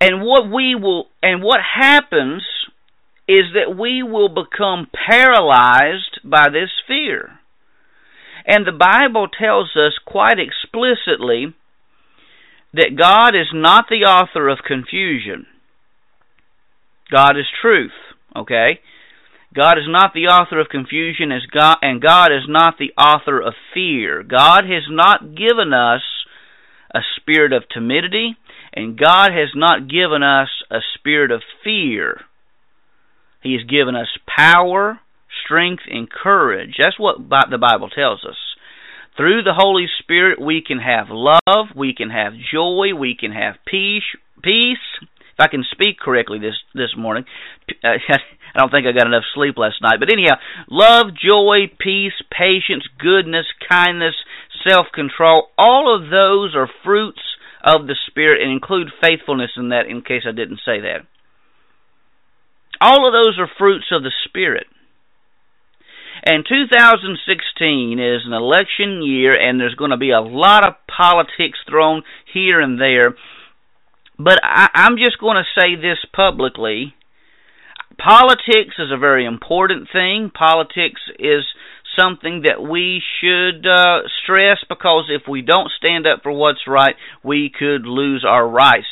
And 0.00 0.22
what 0.22 0.50
we 0.50 0.74
will 0.74 1.08
and 1.22 1.42
what 1.42 1.60
happens 1.60 2.42
is 3.26 3.52
that 3.54 3.76
we 3.76 4.02
will 4.02 4.30
become 4.30 4.88
paralyzed 5.06 6.20
by 6.24 6.48
this 6.50 6.70
fear. 6.86 7.38
And 8.46 8.66
the 8.66 8.72
bible 8.72 9.28
tells 9.28 9.76
us 9.76 9.98
quite 10.06 10.38
explicitly 10.38 11.54
that 12.74 12.96
God 12.96 13.34
is 13.34 13.48
not 13.52 13.86
the 13.88 14.04
author 14.06 14.48
of 14.48 14.58
confusion. 14.66 15.46
God 17.10 17.38
is 17.38 17.46
truth, 17.62 17.92
okay? 18.36 18.80
God 19.54 19.78
is 19.78 19.86
not 19.88 20.12
the 20.12 20.26
author 20.26 20.60
of 20.60 20.68
confusion 20.68 21.32
as 21.32 21.42
God 21.46 21.78
and 21.80 22.02
God 22.02 22.30
is 22.30 22.44
not 22.46 22.74
the 22.78 22.92
author 23.00 23.40
of 23.40 23.54
fear. 23.72 24.22
God 24.22 24.64
has 24.64 24.84
not 24.90 25.34
given 25.34 25.72
us 25.72 26.02
a 26.94 27.00
spirit 27.16 27.52
of 27.52 27.68
timidity 27.68 28.36
and 28.74 28.98
God 28.98 29.32
has 29.32 29.50
not 29.54 29.88
given 29.88 30.22
us 30.22 30.48
a 30.70 30.80
spirit 30.94 31.30
of 31.30 31.42
fear. 31.64 32.20
He 33.42 33.54
has 33.54 33.64
given 33.64 33.94
us 33.94 34.08
power, 34.26 35.00
strength, 35.44 35.84
and 35.88 36.10
courage. 36.10 36.74
That's 36.78 36.98
what 36.98 37.16
the 37.18 37.58
Bible 37.58 37.88
tells 37.88 38.24
us. 38.28 38.36
Through 39.18 39.42
the 39.42 39.52
Holy 39.52 39.86
Spirit, 39.98 40.40
we 40.40 40.62
can 40.64 40.78
have 40.78 41.08
love, 41.10 41.74
we 41.74 41.92
can 41.92 42.08
have 42.08 42.34
joy, 42.54 42.94
we 42.96 43.16
can 43.18 43.32
have 43.32 43.56
peace. 43.66 44.06
Peace. 44.44 44.78
If 45.02 45.40
I 45.40 45.48
can 45.48 45.64
speak 45.72 45.98
correctly 45.98 46.38
this 46.38 46.54
this 46.72 46.94
morning, 46.96 47.24
uh, 47.82 47.98
I 48.54 48.58
don't 48.58 48.70
think 48.70 48.86
I 48.86 48.92
got 48.92 49.08
enough 49.08 49.24
sleep 49.34 49.58
last 49.58 49.82
night. 49.82 49.98
But 49.98 50.12
anyhow, 50.12 50.36
love, 50.70 51.06
joy, 51.18 51.66
peace, 51.80 52.14
patience, 52.30 52.86
goodness, 52.96 53.46
kindness, 53.68 54.14
self-control. 54.62 55.48
All 55.58 55.92
of 55.92 56.10
those 56.10 56.54
are 56.54 56.70
fruits 56.84 57.22
of 57.64 57.88
the 57.88 57.96
Spirit 58.06 58.40
and 58.40 58.52
include 58.52 58.86
faithfulness 59.02 59.50
in 59.56 59.70
that. 59.70 59.86
In 59.90 60.02
case 60.02 60.22
I 60.28 60.32
didn't 60.32 60.60
say 60.64 60.78
that, 60.78 61.02
all 62.80 63.04
of 63.04 63.12
those 63.12 63.36
are 63.40 63.50
fruits 63.58 63.86
of 63.90 64.04
the 64.04 64.12
Spirit. 64.26 64.68
And 66.24 66.44
2016 66.48 67.98
is 67.98 68.22
an 68.26 68.32
election 68.32 69.02
year, 69.02 69.32
and 69.38 69.60
there's 69.60 69.74
going 69.74 69.90
to 69.90 69.96
be 69.96 70.10
a 70.10 70.20
lot 70.20 70.66
of 70.66 70.74
politics 70.86 71.58
thrown 71.68 72.02
here 72.32 72.60
and 72.60 72.80
there. 72.80 73.14
But 74.18 74.40
I, 74.42 74.68
I'm 74.74 74.96
just 74.96 75.18
going 75.20 75.36
to 75.36 75.60
say 75.60 75.76
this 75.76 75.98
publicly. 76.12 76.94
Politics 77.96 78.74
is 78.78 78.90
a 78.92 78.98
very 78.98 79.24
important 79.24 79.88
thing. 79.92 80.30
Politics 80.36 81.00
is 81.18 81.44
something 81.98 82.42
that 82.44 82.62
we 82.62 83.02
should 83.20 83.66
uh, 83.66 84.02
stress 84.22 84.58
because 84.68 85.10
if 85.10 85.28
we 85.28 85.42
don't 85.42 85.70
stand 85.78 86.06
up 86.06 86.22
for 86.22 86.32
what's 86.32 86.66
right, 86.66 86.94
we 87.24 87.50
could 87.56 87.86
lose 87.86 88.24
our 88.28 88.46
rights. 88.46 88.86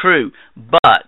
True. 0.00 0.32
But 0.56 1.06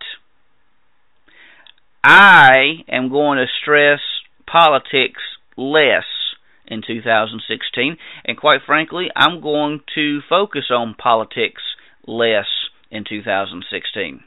I 2.04 2.84
am 2.88 3.10
going 3.10 3.38
to 3.38 3.46
stress 3.60 4.00
politics 4.46 5.20
less 5.56 6.04
in 6.66 6.82
2016, 6.86 7.96
and 8.24 8.36
quite 8.36 8.60
frankly, 8.64 9.08
I'm 9.16 9.40
going 9.40 9.80
to 9.94 10.20
focus 10.28 10.64
on 10.70 10.94
politics 10.94 11.62
less 12.06 12.46
in 12.90 13.04
2016. 13.08 14.20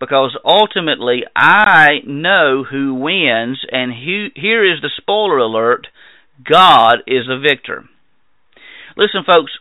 Because 0.00 0.36
ultimately, 0.44 1.22
I 1.34 2.00
know 2.04 2.64
who 2.68 2.94
wins, 2.94 3.60
and 3.70 3.92
here 3.92 4.64
is 4.64 4.80
the 4.82 4.90
spoiler 4.96 5.38
alert 5.38 5.86
God 6.44 6.96
is 7.06 7.26
the 7.26 7.38
victor. 7.38 7.84
Listen, 8.96 9.24
folks, 9.26 9.52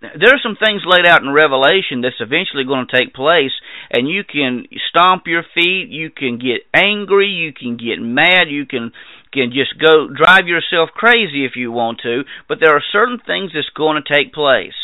there 0.00 0.34
are 0.34 0.42
some 0.42 0.56
things 0.56 0.82
laid 0.84 1.06
out 1.06 1.22
in 1.22 1.30
Revelation 1.30 2.02
that's 2.02 2.20
eventually 2.20 2.64
going 2.64 2.86
to 2.86 2.96
take 2.96 3.14
place, 3.14 3.52
and 3.90 4.08
you 4.08 4.22
can 4.24 4.64
stomp 4.88 5.24
your 5.26 5.44
feet, 5.54 5.88
you 5.88 6.10
can 6.10 6.38
get 6.38 6.66
angry, 6.74 7.28
you 7.28 7.52
can 7.52 7.76
get 7.76 8.00
mad, 8.00 8.48
you 8.48 8.66
can 8.66 8.92
can 9.34 9.50
just 9.52 9.78
go 9.78 10.08
drive 10.08 10.46
yourself 10.46 10.90
crazy 10.94 11.44
if 11.44 11.56
you 11.56 11.72
want 11.72 12.00
to, 12.02 12.22
but 12.48 12.58
there 12.60 12.74
are 12.74 12.82
certain 12.92 13.18
things 13.18 13.50
that's 13.54 13.68
going 13.76 14.00
to 14.02 14.14
take 14.14 14.32
place 14.32 14.78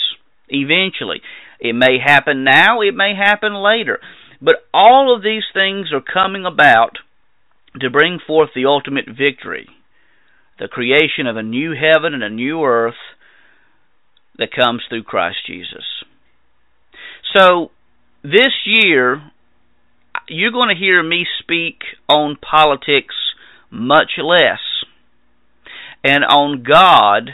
eventually. 0.49 1.23
It 1.61 1.75
may 1.75 1.99
happen 2.05 2.45
now, 2.45 2.81
it 2.81 2.95
may 2.95 3.15
happen 3.15 3.55
later. 3.55 4.01
But 4.43 4.57
all 4.73 5.15
of 5.15 5.23
these 5.23 5.45
things 5.53 5.93
are 5.93 6.01
coming 6.01 6.45
about 6.45 6.99
to 7.79 7.91
bring 7.91 8.19
forth 8.27 8.51
the 8.55 8.67
ultimate 8.67 9.07
victory 9.07 9.69
the 10.61 10.69
creation 10.69 11.27
of 11.27 11.37
a 11.37 11.43
new 11.43 11.73
heaven 11.73 12.13
and 12.13 12.23
a 12.23 12.29
new 12.29 12.63
earth 12.63 13.01
that 14.37 14.53
comes 14.53 14.83
through 14.89 15.03
Christ 15.03 15.39
Jesus. 15.47 15.85
So, 17.35 17.71
this 18.23 18.53
year, 18.67 19.23
you're 20.29 20.53
going 20.53 20.69
to 20.69 20.79
hear 20.79 21.03
me 21.03 21.27
speak 21.41 21.81
on 22.09 22.37
politics 22.37 23.15
much 23.71 24.13
less. 24.23 24.61
And 26.03 26.25
on 26.25 26.63
God, 26.63 27.31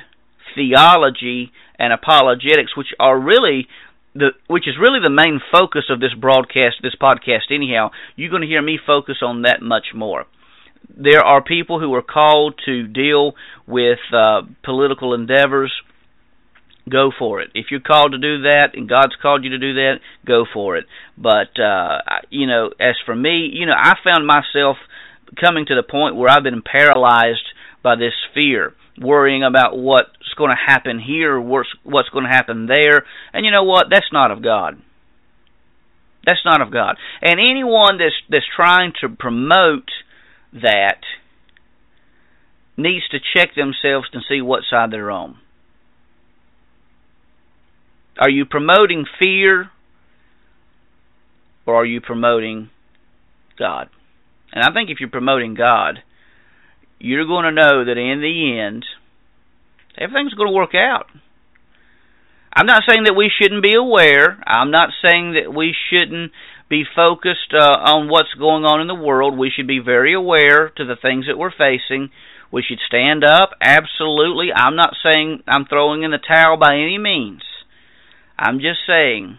theology, 0.54 1.52
and 1.78 1.92
apologetics, 1.92 2.76
which 2.76 2.88
are 2.98 3.18
really 3.18 3.68
the 4.14 4.30
which 4.48 4.66
is 4.66 4.74
really 4.80 5.00
the 5.02 5.10
main 5.10 5.40
focus 5.52 5.84
of 5.90 6.00
this 6.00 6.14
broadcast, 6.14 6.76
this 6.82 6.96
podcast. 7.00 7.52
Anyhow, 7.52 7.90
you're 8.16 8.30
going 8.30 8.42
to 8.42 8.48
hear 8.48 8.62
me 8.62 8.78
focus 8.84 9.16
on 9.22 9.42
that 9.42 9.60
much 9.60 9.86
more. 9.94 10.24
There 10.88 11.20
are 11.20 11.42
people 11.42 11.80
who 11.80 11.92
are 11.94 12.02
called 12.02 12.60
to 12.64 12.86
deal 12.86 13.34
with 13.66 13.98
uh, 14.12 14.42
political 14.64 15.14
endeavors. 15.14 15.72
Go 16.88 17.10
for 17.18 17.40
it. 17.40 17.50
If 17.54 17.66
you're 17.70 17.80
called 17.80 18.12
to 18.12 18.18
do 18.18 18.42
that, 18.42 18.70
and 18.74 18.88
God's 18.88 19.16
called 19.20 19.42
you 19.42 19.50
to 19.50 19.58
do 19.58 19.74
that, 19.74 19.94
go 20.24 20.44
for 20.52 20.76
it. 20.76 20.86
But 21.18 21.60
uh, 21.60 21.98
you 22.30 22.46
know, 22.46 22.70
as 22.80 22.94
for 23.04 23.14
me, 23.14 23.50
you 23.52 23.66
know, 23.66 23.74
I 23.76 23.94
found 24.04 24.26
myself 24.26 24.76
coming 25.38 25.66
to 25.66 25.75
the 25.75 25.83
point 25.83 26.16
where 26.16 26.28
I've 26.28 26.42
been 26.42 26.62
paralyzed 26.62 27.47
by 27.83 27.97
this 27.97 28.14
fear, 28.35 28.75
worrying 28.99 29.42
about 29.45 29.76
what's 29.76 30.35
going 30.37 30.50
to 30.50 30.56
happen 30.56 31.00
here, 31.00 31.40
what's 31.40 31.68
what's 31.85 32.09
going 32.11 32.25
to 32.25 32.30
happen 32.30 32.66
there, 32.66 33.04
and 33.33 33.45
you 33.45 33.50
know 33.50 33.64
what? 33.64 33.87
That's 33.90 34.12
not 34.12 34.30
of 34.30 34.42
God. 34.42 34.80
That's 36.25 36.45
not 36.45 36.61
of 36.61 36.73
God. 36.73 36.97
And 37.23 37.38
anyone 37.38 37.99
that's 37.99 38.16
that's 38.28 38.47
trying 38.54 38.92
to 39.00 39.09
promote 39.09 39.90
that 40.52 41.00
needs 42.76 43.06
to 43.09 43.18
check 43.35 43.54
themselves 43.54 44.09
and 44.12 44.23
see 44.28 44.40
what 44.40 44.62
side 44.68 44.90
they're 44.90 45.11
on. 45.11 45.38
Are 48.18 48.30
you 48.30 48.45
promoting 48.45 49.04
fear 49.18 49.71
or 51.66 51.76
are 51.76 51.85
you 51.85 52.00
promoting 52.00 52.71
God? 53.59 53.88
And 54.56 54.64
I 54.64 54.72
think 54.72 54.88
if 54.88 55.00
you're 55.00 55.10
promoting 55.10 55.52
God, 55.52 55.98
you're 56.98 57.26
going 57.26 57.44
to 57.44 57.52
know 57.52 57.84
that 57.84 57.98
in 57.98 58.22
the 58.22 58.58
end, 58.58 58.86
everything's 59.98 60.32
going 60.32 60.48
to 60.48 60.56
work 60.56 60.75
out. 60.75 61.10
I'm 62.54 62.64
not 62.64 62.84
saying 62.88 63.04
that 63.04 63.12
we 63.14 63.30
shouldn't 63.30 63.62
be 63.62 63.75
aware. 63.75 64.42
I'm 64.46 64.70
not 64.70 64.94
saying 65.04 65.34
that 65.34 65.52
we 65.54 65.75
shouldn't 65.90 66.32
be 66.70 66.84
focused 66.96 67.52
uh, 67.52 67.76
on 67.84 68.08
what's 68.08 68.32
going 68.32 68.64
on 68.64 68.80
in 68.80 68.86
the 68.86 68.94
world. 68.94 69.36
We 69.36 69.52
should 69.54 69.66
be 69.66 69.78
very 69.78 70.14
aware 70.14 70.72
to 70.78 70.86
the 70.86 70.96
things 70.96 71.26
that 71.26 71.36
we're 71.36 71.50
facing. 71.50 72.08
We 72.50 72.64
should 72.66 72.80
stand 72.88 73.25
up. 73.25 73.50
Absolutely. 73.60 74.48
I'm 74.56 74.75
not 74.75 74.96
saying 75.02 75.42
I'm 75.46 75.66
throwing 75.66 76.02
in 76.02 76.12
the 76.12 76.16
towel 76.16 76.56
by 76.56 76.76
any 76.76 76.96
means. 76.96 77.42
I'm 78.38 78.58
just 78.60 78.80
saying 78.86 79.36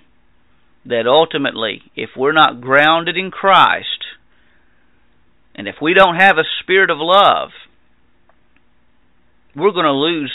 that 0.85 1.07
ultimately, 1.07 1.81
if 1.95 2.11
we're 2.15 2.33
not 2.33 2.61
grounded 2.61 3.17
in 3.17 3.31
Christ, 3.31 3.96
and 5.57 5.67
if 5.67 5.75
we 5.81 5.93
don't 5.93 6.15
have 6.15 6.37
a 6.37 6.43
spirit 6.61 6.89
of 6.89 6.97
love, 6.99 7.49
we're 9.55 9.71
going 9.71 9.85
to 9.85 9.91
lose 9.91 10.33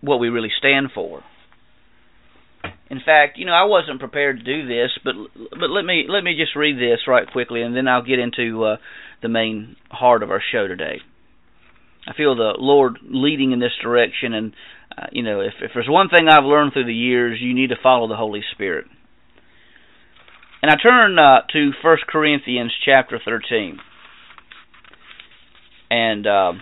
what 0.00 0.20
we 0.20 0.28
really 0.28 0.52
stand 0.56 0.90
for. 0.94 1.22
In 2.90 3.00
fact, 3.04 3.36
you 3.36 3.44
know, 3.44 3.52
I 3.52 3.64
wasn't 3.64 4.00
prepared 4.00 4.38
to 4.38 4.44
do 4.44 4.66
this, 4.66 4.90
but 5.04 5.14
but 5.50 5.70
let 5.70 5.84
me 5.84 6.06
let 6.08 6.24
me 6.24 6.36
just 6.36 6.56
read 6.56 6.76
this 6.76 7.06
right 7.06 7.30
quickly, 7.30 7.62
and 7.62 7.76
then 7.76 7.86
I'll 7.86 8.04
get 8.04 8.18
into 8.18 8.64
uh, 8.64 8.76
the 9.20 9.28
main 9.28 9.76
heart 9.90 10.22
of 10.22 10.30
our 10.30 10.42
show 10.52 10.66
today. 10.66 11.00
I 12.06 12.14
feel 12.14 12.34
the 12.34 12.54
Lord 12.58 12.98
leading 13.02 13.52
in 13.52 13.60
this 13.60 13.76
direction, 13.82 14.32
and 14.32 14.54
uh, 14.96 15.06
you 15.12 15.22
know, 15.22 15.40
if 15.40 15.54
if 15.60 15.72
there's 15.74 15.88
one 15.88 16.08
thing 16.08 16.28
I've 16.28 16.44
learned 16.44 16.72
through 16.72 16.86
the 16.86 16.94
years, 16.94 17.38
you 17.40 17.54
need 17.54 17.68
to 17.68 17.76
follow 17.82 18.08
the 18.08 18.16
Holy 18.16 18.42
Spirit. 18.52 18.86
And 20.62 20.70
I 20.70 20.76
turn 20.82 21.18
uh, 21.18 21.42
to 21.52 21.72
First 21.82 22.06
Corinthians 22.06 22.72
chapter 22.84 23.20
thirteen, 23.22 23.78
and 25.90 26.26
uh, 26.26 26.52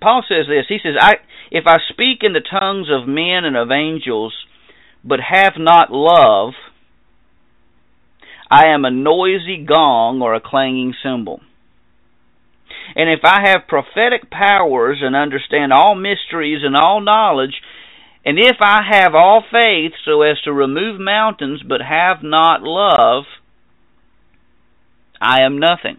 Paul 0.00 0.24
says 0.28 0.46
this. 0.48 0.66
He 0.68 0.78
says, 0.82 0.94
"I 1.00 1.16
if 1.50 1.64
I 1.66 1.78
speak 1.90 2.18
in 2.22 2.32
the 2.32 2.40
tongues 2.40 2.88
of 2.90 3.08
men 3.08 3.44
and 3.44 3.56
of 3.56 3.70
angels." 3.70 4.34
but 5.04 5.20
have 5.20 5.54
not 5.56 5.90
love, 5.90 6.54
I 8.50 8.66
am 8.68 8.84
a 8.84 8.90
noisy 8.90 9.64
gong 9.64 10.20
or 10.22 10.34
a 10.34 10.40
clanging 10.40 10.94
cymbal. 11.02 11.40
And 12.96 13.10
if 13.10 13.20
I 13.24 13.48
have 13.48 13.68
prophetic 13.68 14.30
powers 14.30 14.98
and 15.02 15.14
understand 15.14 15.72
all 15.72 15.94
mysteries 15.94 16.62
and 16.64 16.74
all 16.74 17.00
knowledge, 17.00 17.60
and 18.24 18.38
if 18.38 18.56
I 18.60 18.82
have 18.90 19.14
all 19.14 19.42
faith 19.50 19.92
so 20.04 20.22
as 20.22 20.40
to 20.44 20.52
remove 20.52 20.98
mountains 20.98 21.62
but 21.66 21.80
have 21.80 22.22
not 22.22 22.62
love, 22.62 23.24
I 25.20 25.42
am 25.42 25.58
nothing. 25.58 25.98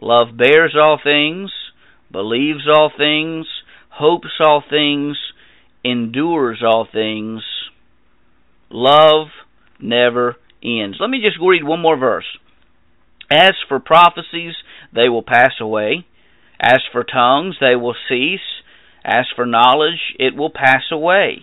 Love 0.00 0.36
bears 0.36 0.74
all 0.80 0.98
things, 1.02 1.50
believes 2.10 2.66
all 2.68 2.90
things, 2.96 3.46
hopes 3.90 4.40
all 4.40 4.62
things, 4.68 5.16
endures 5.84 6.62
all 6.64 6.86
things. 6.90 7.42
Love 8.70 9.28
never 9.78 10.36
ends. 10.62 10.96
Let 11.00 11.10
me 11.10 11.20
just 11.22 11.38
read 11.40 11.64
one 11.64 11.80
more 11.80 11.98
verse. 11.98 12.26
As 13.30 13.52
for 13.68 13.78
prophecies, 13.78 14.54
they 14.94 15.08
will 15.08 15.22
pass 15.22 15.52
away. 15.60 16.06
As 16.58 16.80
for 16.90 17.04
tongues, 17.04 17.56
they 17.60 17.76
will 17.76 17.94
cease. 18.08 18.40
As 19.04 19.26
for 19.34 19.46
knowledge, 19.46 20.14
it 20.18 20.34
will 20.34 20.50
pass 20.50 20.84
away. 20.90 21.42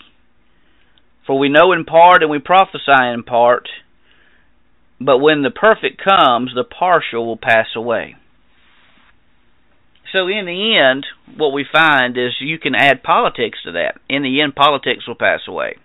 For 1.25 1.37
we 1.37 1.49
know 1.49 1.73
in 1.73 1.85
part 1.85 2.21
and 2.21 2.31
we 2.31 2.39
prophesy 2.39 3.13
in 3.13 3.23
part, 3.23 3.67
but 4.99 5.17
when 5.19 5.43
the 5.43 5.51
perfect 5.51 6.01
comes, 6.03 6.51
the 6.55 6.63
partial 6.63 7.25
will 7.25 7.37
pass 7.37 7.67
away. 7.75 8.15
So 10.13 10.27
in 10.27 10.45
the 10.45 10.77
end, 10.77 11.05
what 11.37 11.53
we 11.53 11.65
find 11.69 12.17
is 12.17 12.35
you 12.39 12.59
can 12.59 12.75
add 12.75 13.03
politics 13.03 13.59
to 13.65 13.73
that. 13.73 13.99
In 14.09 14.23
the 14.23 14.41
end, 14.41 14.55
politics 14.55 15.07
will 15.07 15.15
pass 15.15 15.41
away. 15.47 15.75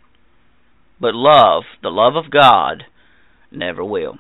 But 1.01 1.15
love, 1.15 1.65
the 1.83 1.91
love 1.91 2.15
of 2.15 2.31
God, 2.31 2.85
never 3.51 3.85
will. 3.85 4.19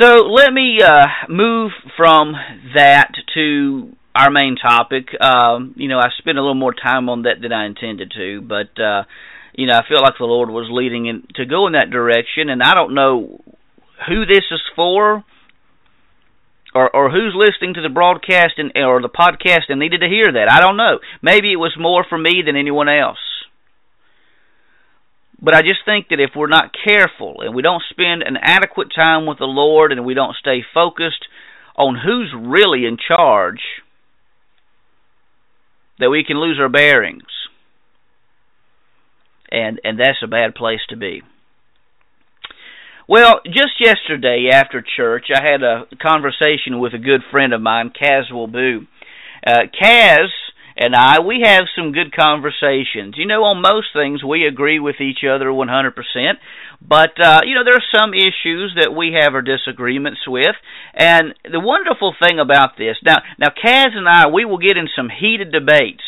So 0.00 0.24
let 0.26 0.52
me 0.52 0.78
uh, 0.82 1.06
move 1.28 1.72
from 1.96 2.32
that 2.74 3.12
to 3.34 3.94
our 4.14 4.30
main 4.30 4.56
topic. 4.56 5.08
Um, 5.20 5.74
you 5.76 5.88
know, 5.88 5.98
I 5.98 6.08
spent 6.18 6.38
a 6.38 6.40
little 6.40 6.54
more 6.54 6.74
time 6.74 7.08
on 7.08 7.22
that 7.22 7.40
than 7.40 7.52
I 7.52 7.66
intended 7.66 8.12
to, 8.16 8.40
but 8.40 8.82
uh, 8.82 9.04
you 9.54 9.66
know, 9.66 9.74
I 9.74 9.86
feel 9.86 10.00
like 10.00 10.14
the 10.18 10.24
Lord 10.24 10.48
was 10.48 10.68
leading 10.70 11.06
in, 11.06 11.24
to 11.34 11.44
go 11.44 11.66
in 11.66 11.74
that 11.74 11.90
direction, 11.90 12.48
and 12.48 12.62
I 12.62 12.74
don't 12.74 12.94
know 12.94 13.40
who 14.08 14.24
this 14.26 14.44
is 14.50 14.62
for, 14.74 15.22
or 16.74 16.94
or 16.94 17.10
who's 17.10 17.34
listening 17.34 17.74
to 17.74 17.82
the 17.82 17.88
broadcast 17.88 18.54
and 18.58 18.72
or 18.76 19.00
the 19.02 19.08
podcast 19.08 19.68
and 19.68 19.80
needed 19.80 20.00
to 20.00 20.08
hear 20.08 20.32
that. 20.32 20.50
I 20.50 20.60
don't 20.60 20.76
know. 20.76 20.98
Maybe 21.22 21.52
it 21.52 21.56
was 21.56 21.76
more 21.78 22.04
for 22.08 22.18
me 22.18 22.42
than 22.44 22.56
anyone 22.56 22.88
else. 22.88 23.18
But 25.42 25.54
I 25.54 25.62
just 25.62 25.84
think 25.86 26.08
that 26.08 26.20
if 26.20 26.30
we're 26.36 26.48
not 26.48 26.74
careful 26.84 27.40
and 27.40 27.54
we 27.54 27.62
don't 27.62 27.82
spend 27.88 28.22
an 28.22 28.36
adequate 28.40 28.88
time 28.94 29.24
with 29.24 29.38
the 29.38 29.46
Lord 29.46 29.90
and 29.90 30.04
we 30.04 30.14
don't 30.14 30.36
stay 30.36 30.62
focused 30.74 31.26
on 31.76 31.96
who's 32.04 32.34
really 32.36 32.84
in 32.84 32.98
charge, 32.98 33.62
that 35.98 36.10
we 36.10 36.24
can 36.24 36.38
lose 36.38 36.58
our 36.60 36.68
bearings. 36.68 37.22
And 39.50 39.80
and 39.82 39.98
that's 39.98 40.22
a 40.22 40.28
bad 40.28 40.54
place 40.54 40.80
to 40.90 40.96
be. 40.96 41.22
Well, 43.10 43.40
just 43.44 43.80
yesterday 43.80 44.50
after 44.52 44.84
church, 44.96 45.30
I 45.34 45.42
had 45.42 45.64
a 45.64 45.86
conversation 46.00 46.78
with 46.78 46.94
a 46.94 46.98
good 46.98 47.22
friend 47.32 47.52
of 47.52 47.60
mine, 47.60 47.90
Caswell 47.90 48.46
Boo. 48.46 48.86
Uh, 49.44 49.66
and 50.76 50.94
I, 50.94 51.18
we 51.18 51.42
have 51.44 51.64
some 51.74 51.90
good 51.90 52.14
conversations. 52.14 53.16
You 53.16 53.26
know, 53.26 53.42
on 53.42 53.62
most 53.62 53.88
things 53.92 54.22
we 54.22 54.46
agree 54.46 54.78
with 54.78 55.00
each 55.00 55.24
other 55.28 55.46
100%, 55.46 55.90
but 56.80 57.20
uh, 57.20 57.40
you 57.44 57.56
know 57.56 57.64
there 57.64 57.74
are 57.74 57.98
some 57.98 58.14
issues 58.14 58.78
that 58.80 58.94
we 58.96 59.18
have 59.20 59.34
our 59.34 59.42
disagreements 59.42 60.20
with. 60.28 60.54
And 60.94 61.34
the 61.42 61.58
wonderful 61.58 62.14
thing 62.22 62.38
about 62.38 62.78
this, 62.78 62.94
now, 63.04 63.16
now 63.40 63.48
Kaz 63.48 63.90
and 63.92 64.06
I, 64.06 64.28
we 64.28 64.44
will 64.44 64.58
get 64.58 64.76
in 64.76 64.86
some 64.94 65.08
heated 65.10 65.50
debates 65.50 66.04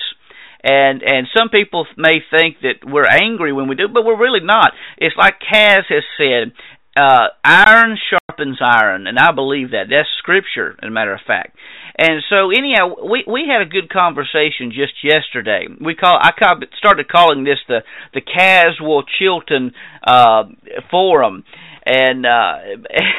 and 0.62 1.02
and 1.02 1.26
some 1.36 1.48
people 1.48 1.86
may 1.96 2.22
think 2.30 2.58
that 2.62 2.86
we're 2.86 3.06
angry 3.06 3.52
when 3.52 3.68
we 3.68 3.74
do, 3.74 3.88
but 3.88 4.04
we're 4.04 4.18
really 4.18 4.44
not. 4.44 4.72
It's 4.96 5.16
like 5.16 5.40
Kaz 5.40 5.82
has 5.88 6.04
said, 6.16 6.52
uh, 6.96 7.28
iron 7.44 7.96
sharpens 8.10 8.58
iron, 8.60 9.06
and 9.06 9.18
I 9.18 9.32
believe 9.32 9.70
that. 9.70 9.86
That's 9.88 10.08
scripture, 10.18 10.76
as 10.82 10.88
a 10.88 10.90
matter 10.90 11.14
of 11.14 11.20
fact. 11.26 11.56
And 11.98 12.22
so, 12.28 12.50
anyhow, 12.50 12.94
we 13.08 13.24
we 13.26 13.44
had 13.48 13.60
a 13.60 13.68
good 13.68 13.90
conversation 13.90 14.72
just 14.72 14.94
yesterday. 15.04 15.66
We 15.80 15.94
call 15.94 16.18
I 16.20 16.32
started 16.78 17.08
calling 17.08 17.44
this 17.44 17.58
the 17.68 17.80
the 18.14 18.20
Caswell 18.20 19.04
Chilton 19.18 19.72
uh, 20.06 20.44
Forum, 20.90 21.44
and 21.84 22.24
uh, 22.24 22.56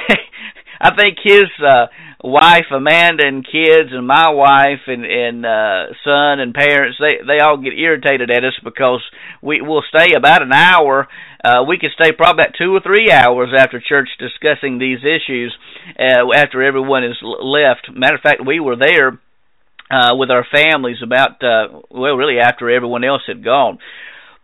I 0.82 0.96
think 0.96 1.18
his 1.24 1.46
uh, 1.64 1.88
wife 2.24 2.72
Amanda 2.72 3.24
and 3.28 3.46
kids 3.46 3.92
and 3.92 4.08
my 4.08 4.30
wife 4.30 4.88
and 4.88 5.06
and 5.06 5.46
uh 5.46 5.92
son 6.06 6.40
and 6.40 6.54
parents 6.54 6.98
they 6.98 7.20
they 7.28 7.40
all 7.44 7.58
get 7.58 7.74
irritated 7.78 8.32
at 8.32 8.46
us 8.46 8.58
because 8.64 9.02
we 9.42 9.62
will 9.62 9.84
stay 9.94 10.14
about 10.16 10.42
an 10.42 10.54
hour. 10.54 11.08
Uh 11.44 11.64
we 11.68 11.78
could 11.78 11.92
stay 11.92 12.14
probably 12.14 12.44
about 12.44 12.56
two 12.58 12.74
or 12.74 12.80
three 12.80 13.12
hours 13.12 13.50
after 13.58 13.82
church 13.82 14.08
discussing 14.18 14.80
these 14.80 15.00
issues 15.00 15.54
uh 16.00 16.32
after 16.34 16.64
everyone 16.64 17.04
is 17.04 17.18
left. 17.22 17.90
Matter 17.94 18.16
of 18.16 18.22
fact 18.22 18.46
we 18.46 18.60
were 18.62 18.78
there 18.78 19.20
uh 19.92 20.16
with 20.16 20.32
our 20.32 20.48
families 20.50 21.04
about 21.04 21.44
uh 21.44 21.82
well 21.92 22.16
really 22.16 22.40
after 22.40 22.70
everyone 22.70 23.04
else 23.04 23.24
had 23.28 23.44
gone. 23.44 23.80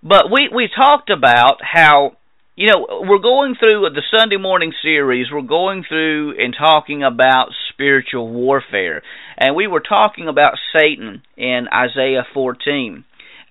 But 0.04 0.26
we 0.30 0.50
we 0.54 0.68
talked 0.68 1.10
about 1.10 1.60
how 1.62 2.18
you 2.60 2.68
know, 2.68 3.06
we're 3.08 3.20
going 3.20 3.56
through 3.58 3.90
the 3.96 4.04
Sunday 4.14 4.36
morning 4.36 4.74
series, 4.82 5.28
we're 5.32 5.44
going 5.44 5.86
through 5.88 6.34
and 6.38 6.54
talking 6.54 7.04
about 7.04 7.52
spiritual 7.72 8.28
warfare. 8.28 9.02
And 9.38 9.56
we 9.56 9.66
were 9.66 9.80
talking 9.80 10.28
about 10.28 10.56
Satan 10.76 11.22
in 11.38 11.68
Isaiah 11.74 12.28
14. 12.34 13.06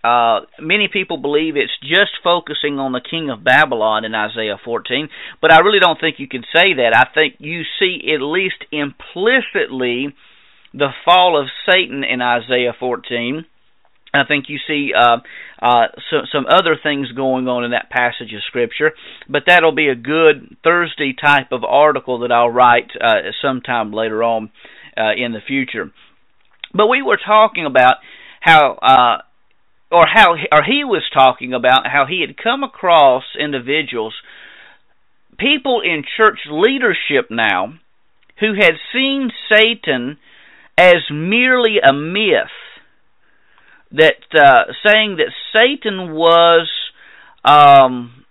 Uh, 0.05 0.41
many 0.61 0.91
people 0.93 1.17
believe 1.17 1.57
it's 1.57 1.73
just 1.81 2.21
focusing 2.23 2.79
on 2.79 2.93
the 2.93 3.01
king 3.01 3.31
of 3.31 3.43
Babylon 3.43 4.05
in 4.05 4.15
Isaiah 4.15 4.61
14, 4.63 5.09
but 5.41 5.51
I 5.51 5.61
really 5.61 5.81
don't 5.81 5.99
think 5.99 6.17
you 6.19 6.29
can 6.29 6.43
say 6.55 6.75
that. 6.75 6.95
I 6.95 7.09
think 7.15 7.37
you 7.39 7.63
see 7.79 8.13
at 8.15 8.21
least 8.21 8.63
implicitly 8.71 10.15
the 10.75 10.91
fall 11.07 11.41
of 11.41 11.49
Satan 11.67 12.05
in 12.05 12.21
Isaiah 12.21 12.77
14 12.79 13.47
I 14.15 14.25
think 14.27 14.47
you 14.49 14.59
see 14.67 14.93
uh, 14.97 15.19
uh, 15.61 15.89
so, 16.11 16.19
some 16.31 16.47
other 16.49 16.77
things 16.81 17.11
going 17.13 17.49
on 17.49 17.65
in 17.65 17.73
that 17.73 17.91
passage 17.91 18.33
of 18.33 18.43
Scripture, 18.47 18.93
but 19.29 19.43
that'll 19.47 19.75
be 19.75 19.89
a 19.89 19.95
good 19.95 20.57
Thursday 20.63 21.13
type 21.13 21.51
of 21.51 21.65
article 21.65 22.21
that 22.21 22.31
I'll 22.31 22.51
write 22.51 22.91
uh, 23.01 23.33
sometime 23.43 23.93
later 23.93 24.23
on 24.23 24.51
uh, 24.97 25.13
in 25.17 25.33
the 25.33 25.41
future. 25.45 25.91
But 26.73 26.87
we 26.87 27.03
were 27.03 27.19
talking 27.25 27.67
about 27.67 27.95
how, 28.41 28.73
uh, 28.75 29.23
or 29.91 30.05
how, 30.07 30.35
or 30.35 30.63
he 30.65 30.85
was 30.85 31.03
talking 31.13 31.53
about 31.53 31.87
how 31.87 32.07
he 32.09 32.21
had 32.21 32.37
come 32.37 32.63
across 32.63 33.25
individuals, 33.39 34.15
people 35.39 35.81
in 35.81 36.05
church 36.17 36.41
leadership 36.49 37.31
now, 37.31 37.75
who 38.39 38.55
had 38.55 38.75
seen 38.93 39.31
Satan 39.53 40.19
as 40.77 41.11
merely 41.11 41.79
a 41.83 41.93
myth 41.93 42.55
that 43.93 44.17
uh, 44.35 44.73
saying 44.85 45.17
that 45.17 45.33
Satan 45.53 46.13
was 46.13 46.69
um, 47.45 48.25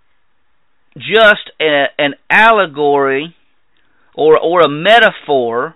just 0.95 1.51
a, 1.59 1.85
an 1.97 2.15
allegory 2.29 3.35
or 4.15 4.37
or 4.39 4.61
a 4.61 4.69
metaphor 4.69 5.75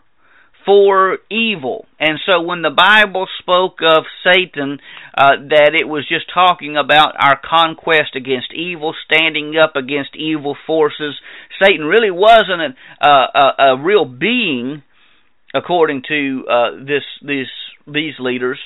for 0.65 1.17
evil. 1.29 1.85
And 1.99 2.19
so 2.25 2.41
when 2.41 2.61
the 2.61 2.69
Bible 2.69 3.27
spoke 3.39 3.79
of 3.81 4.03
Satan, 4.23 4.79
uh, 5.17 5.37
that 5.49 5.71
it 5.73 5.87
was 5.87 6.07
just 6.07 6.25
talking 6.33 6.77
about 6.77 7.15
our 7.19 7.39
conquest 7.43 8.15
against 8.15 8.53
evil, 8.53 8.93
standing 9.05 9.55
up 9.57 9.75
against 9.75 10.15
evil 10.15 10.55
forces. 10.67 11.15
Satan 11.61 11.85
really 11.85 12.11
wasn't 12.11 12.75
a, 13.01 13.07
a, 13.07 13.53
a 13.59 13.77
real 13.81 14.05
being, 14.05 14.83
according 15.53 16.03
to 16.07 16.45
uh, 16.49 16.71
this 16.85 17.03
these 17.25 17.51
these 17.87 18.13
leaders 18.19 18.59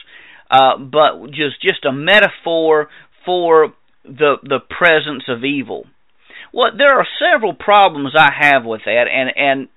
uh, 0.50 0.78
but 0.78 1.28
just 1.30 1.62
just 1.62 1.86
a 1.86 1.92
metaphor 1.92 2.90
for 3.26 3.74
the 4.04 4.36
the 4.44 4.60
presence 4.60 5.24
of 5.28 5.44
evil. 5.44 5.86
Well, 6.54 6.72
there 6.78 6.98
are 7.00 7.08
several 7.20 7.54
problems 7.54 8.14
I 8.18 8.32
have 8.32 8.64
with 8.64 8.82
that, 8.86 9.06
and 9.12 9.30
and 9.36 9.68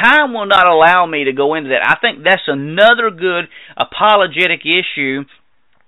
time 0.00 0.32
will 0.32 0.46
not 0.46 0.66
allow 0.66 1.06
me 1.06 1.24
to 1.24 1.32
go 1.32 1.54
into 1.54 1.70
that. 1.70 1.86
I 1.86 1.96
think 2.00 2.24
that's 2.24 2.48
another 2.48 3.10
good 3.10 3.44
apologetic 3.76 4.60
issue 4.64 5.24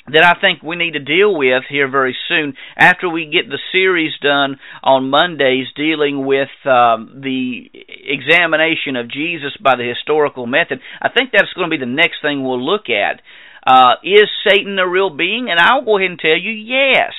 that 0.09 0.23
I 0.23 0.41
think 0.41 0.63
we 0.63 0.77
need 0.77 0.93
to 0.93 1.01
deal 1.01 1.37
with 1.37 1.65
here 1.69 1.91
very 1.91 2.17
soon 2.29 2.55
after 2.77 3.09
we 3.09 3.27
get 3.27 3.49
the 3.49 3.59
series 3.73 4.13
done 4.23 4.59
on 4.83 5.11
Mondays 5.11 5.67
dealing 5.75 6.25
with 6.25 6.49
um, 6.65 7.23
the 7.25 7.69
examination 7.75 8.95
of 8.95 9.11
Jesus 9.11 9.57
by 9.61 9.75
the 9.75 9.83
historical 9.83 10.47
method. 10.47 10.81
I 11.03 11.09
think 11.09 11.31
that's 11.33 11.53
going 11.55 11.71
to 11.71 11.77
be 11.77 11.85
the 11.85 11.91
next 11.91 12.23
thing 12.23 12.45
we'll 12.45 12.65
look 12.65 12.89
at. 12.89 13.21
Uh, 13.67 13.95
is 14.05 14.31
Satan 14.47 14.79
a 14.79 14.89
real 14.89 15.11
being? 15.11 15.49
And 15.51 15.59
I'll 15.59 15.85
go 15.85 15.99
ahead 15.99 16.11
and 16.11 16.19
tell 16.19 16.39
you, 16.39 16.53
yes. 16.53 17.13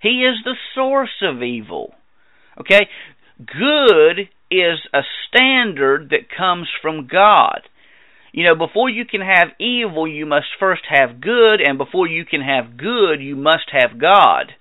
He 0.00 0.24
is 0.24 0.36
the 0.44 0.54
source 0.74 1.22
of 1.22 1.42
evil. 1.42 1.94
Okay? 2.60 2.88
Good 3.38 4.28
is 4.50 4.78
a 4.92 5.00
standard 5.28 6.10
that 6.10 6.30
comes 6.36 6.68
from 6.82 7.06
God. 7.06 7.62
You 8.32 8.44
know, 8.44 8.54
before 8.54 8.90
you 8.90 9.04
can 9.04 9.22
have 9.22 9.48
evil, 9.58 10.06
you 10.06 10.26
must 10.26 10.46
first 10.60 10.82
have 10.90 11.20
good, 11.20 11.60
and 11.60 11.78
before 11.78 12.06
you 12.06 12.24
can 12.24 12.42
have 12.42 12.76
good, 12.76 13.20
you 13.20 13.34
must 13.36 13.70
have 13.72 13.98
God. 13.98 14.52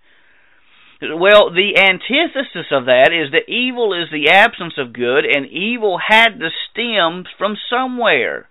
Well, 1.01 1.51
the 1.51 1.77
antithesis 1.77 2.71
of 2.71 2.85
that 2.85 3.11
is 3.13 3.31
that 3.31 3.51
evil 3.51 3.93
is 3.93 4.09
the 4.11 4.29
absence 4.31 4.73
of 4.77 4.93
good, 4.93 5.25
and 5.25 5.45
evil 5.45 5.99
had 5.99 6.39
to 6.39 6.49
stem 6.71 7.25
from 7.37 7.55
somewhere. 7.69 8.47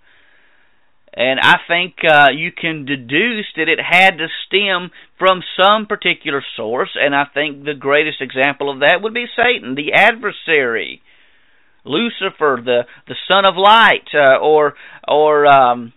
And 1.16 1.40
I 1.40 1.57
think 1.66 1.94
uh, 2.05 2.29
you 2.35 2.52
can 2.52 2.85
deduce 2.85 3.46
that 3.57 3.70
it 3.70 3.79
had 3.81 4.18
to 4.18 4.26
stem 4.46 4.90
from 5.18 5.40
some 5.59 5.87
particular 5.87 6.44
source, 6.57 6.90
and 6.94 7.14
I 7.14 7.24
think 7.33 7.64
the 7.64 7.72
greatest 7.72 8.20
example 8.20 8.70
of 8.70 8.81
that 8.81 9.00
would 9.02 9.14
be 9.14 9.24
Satan, 9.35 9.74
the 9.76 9.94
adversary, 9.94 11.00
Lucifer, 11.85 12.61
the 12.62 12.83
the 13.09 13.14
son 13.31 13.46
of 13.46 13.55
light, 13.57 14.09
uh, 14.12 14.37
or 14.42 14.74
or 15.09 15.46
um, 15.46 15.94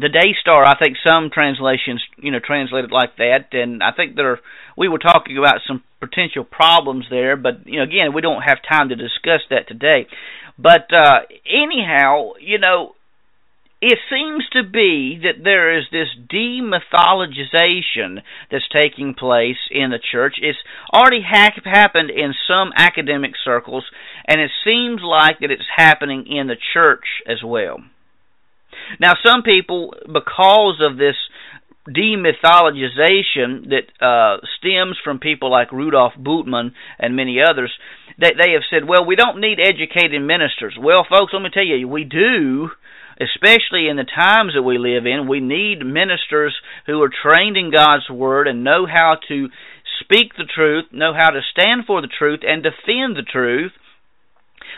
the 0.00 0.08
day 0.08 0.32
star. 0.40 0.64
I 0.64 0.78
think 0.78 0.96
some 1.06 1.28
translations, 1.28 2.02
you 2.16 2.32
know, 2.32 2.38
translate 2.42 2.84
it 2.84 2.92
like 2.92 3.16
that, 3.18 3.52
and 3.52 3.82
I 3.82 3.92
think 3.92 4.16
there. 4.16 4.40
We 4.78 4.88
were 4.88 4.98
talking 4.98 5.36
about 5.36 5.60
some 5.66 5.82
potential 6.00 6.44
problems 6.44 7.06
there, 7.10 7.36
but 7.36 7.66
you 7.66 7.80
know, 7.80 7.82
again, 7.82 8.14
we 8.14 8.22
don't 8.22 8.42
have 8.42 8.58
time 8.66 8.88
to 8.88 8.96
discuss 8.96 9.42
that 9.50 9.68
today. 9.68 10.06
But 10.56 10.88
uh, 10.92 11.20
anyhow, 11.44 12.34
you 12.40 12.58
know, 12.58 12.94
it 13.80 13.98
seems 14.10 14.44
to 14.52 14.64
be 14.64 15.20
that 15.22 15.44
there 15.44 15.78
is 15.78 15.84
this 15.92 16.08
demythologization 16.32 18.22
that's 18.50 18.68
taking 18.74 19.14
place 19.14 19.58
in 19.70 19.90
the 19.90 20.00
church. 20.00 20.34
It's 20.42 20.58
already 20.92 21.22
ha- 21.24 21.54
happened 21.64 22.10
in 22.10 22.34
some 22.48 22.72
academic 22.76 23.34
circles, 23.44 23.84
and 24.26 24.40
it 24.40 24.50
seems 24.64 25.00
like 25.04 25.38
that 25.40 25.52
it's 25.52 25.68
happening 25.76 26.26
in 26.26 26.48
the 26.48 26.56
church 26.72 27.22
as 27.28 27.42
well. 27.44 27.78
Now, 28.98 29.14
some 29.24 29.42
people, 29.42 29.94
because 30.06 30.80
of 30.80 30.96
this 30.98 31.16
demythologization 31.88 33.70
that 33.70 33.86
uh, 34.04 34.38
stems 34.58 34.98
from 35.02 35.18
people 35.20 35.50
like 35.50 35.72
Rudolf 35.72 36.14
Bultmann 36.18 36.72
and 36.98 37.14
many 37.16 37.40
others, 37.40 37.72
they, 38.20 38.32
they 38.32 38.52
have 38.52 38.64
said, 38.68 38.88
well, 38.88 39.04
we 39.06 39.14
don't 39.16 39.40
need 39.40 39.58
educated 39.60 40.20
ministers. 40.20 40.76
Well, 40.78 41.06
folks, 41.08 41.32
let 41.32 41.42
me 41.42 41.50
tell 41.54 41.64
you, 41.64 41.86
we 41.88 42.04
do 42.04 42.70
especially 43.20 43.88
in 43.88 43.96
the 43.96 44.04
times 44.04 44.52
that 44.54 44.62
we 44.62 44.78
live 44.78 45.06
in, 45.06 45.28
we 45.28 45.40
need 45.40 45.84
ministers 45.84 46.54
who 46.86 47.02
are 47.02 47.10
trained 47.10 47.56
in 47.56 47.72
God's 47.72 48.08
Word 48.08 48.46
and 48.46 48.64
know 48.64 48.86
how 48.86 49.16
to 49.28 49.48
speak 50.00 50.36
the 50.36 50.46
truth, 50.46 50.86
know 50.92 51.12
how 51.16 51.30
to 51.30 51.40
stand 51.50 51.84
for 51.86 52.00
the 52.00 52.08
truth, 52.08 52.40
and 52.42 52.62
defend 52.62 53.16
the 53.16 53.26
truth. 53.30 53.72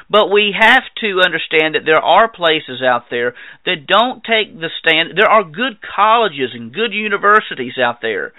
But 0.09 0.31
we 0.31 0.55
have 0.59 0.83
to 1.03 1.20
understand 1.24 1.74
that 1.74 1.85
there 1.85 2.03
are 2.03 2.29
places 2.29 2.83
out 2.83 3.05
there 3.11 3.35
that 3.64 3.87
don't 3.87 4.24
take 4.24 4.59
the 4.59 4.70
stand. 4.81 5.16
There 5.16 5.31
are 5.31 5.44
good 5.44 5.79
colleges 5.83 6.50
and 6.53 6.74
good 6.74 6.92
universities 6.92 7.74
out 7.81 7.98
there. 8.03 8.33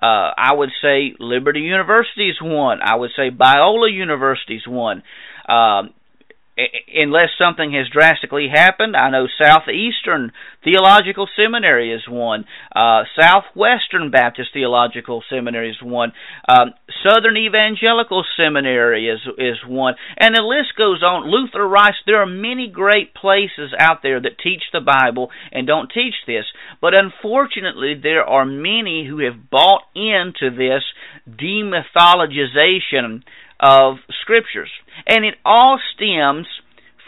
Uh, 0.00 0.30
I 0.38 0.54
would 0.54 0.70
say 0.80 1.14
Liberty 1.18 1.60
University 1.60 2.30
is 2.30 2.38
one. 2.40 2.78
I 2.82 2.94
would 2.94 3.10
say 3.16 3.30
Biola 3.30 3.92
University 3.92 4.56
is 4.56 4.66
one. 4.66 5.02
Um, 5.48 5.90
unless 6.94 7.30
something 7.38 7.72
has 7.72 7.88
drastically 7.88 8.48
happened. 8.52 8.96
I 8.96 9.10
know 9.10 9.26
Southeastern 9.40 10.32
Theological 10.64 11.28
Seminary 11.36 11.92
is 11.92 12.08
one. 12.08 12.44
Uh, 12.74 13.04
Southwestern 13.18 14.10
Baptist 14.10 14.50
Theological 14.52 15.22
Seminary 15.30 15.70
is 15.70 15.80
one. 15.82 16.12
Um, 16.48 16.74
Southern 17.06 17.36
Evangelical 17.36 18.24
Seminary 18.36 19.08
is 19.08 19.20
is 19.38 19.58
one, 19.66 19.94
and 20.16 20.34
the 20.34 20.42
list 20.42 20.74
goes 20.76 21.02
on. 21.02 21.30
Luther 21.30 21.66
Rice. 21.66 21.94
There 22.06 22.20
are 22.20 22.26
many 22.26 22.68
great 22.68 23.14
places 23.14 23.72
out 23.78 24.02
there 24.02 24.20
that 24.20 24.38
teach 24.42 24.62
the 24.72 24.80
Bible 24.80 25.30
and 25.52 25.66
don't 25.66 25.92
teach 25.92 26.14
this, 26.26 26.44
but 26.80 26.94
unfortunately, 26.94 27.94
there 28.00 28.24
are 28.24 28.44
many 28.44 29.06
who 29.06 29.20
have 29.20 29.48
bought 29.50 29.82
into 29.94 30.50
this 30.50 30.82
demythologization 31.28 33.22
of 33.60 33.96
scriptures. 34.22 34.70
And 35.06 35.24
it 35.24 35.34
all 35.44 35.78
stems 35.94 36.46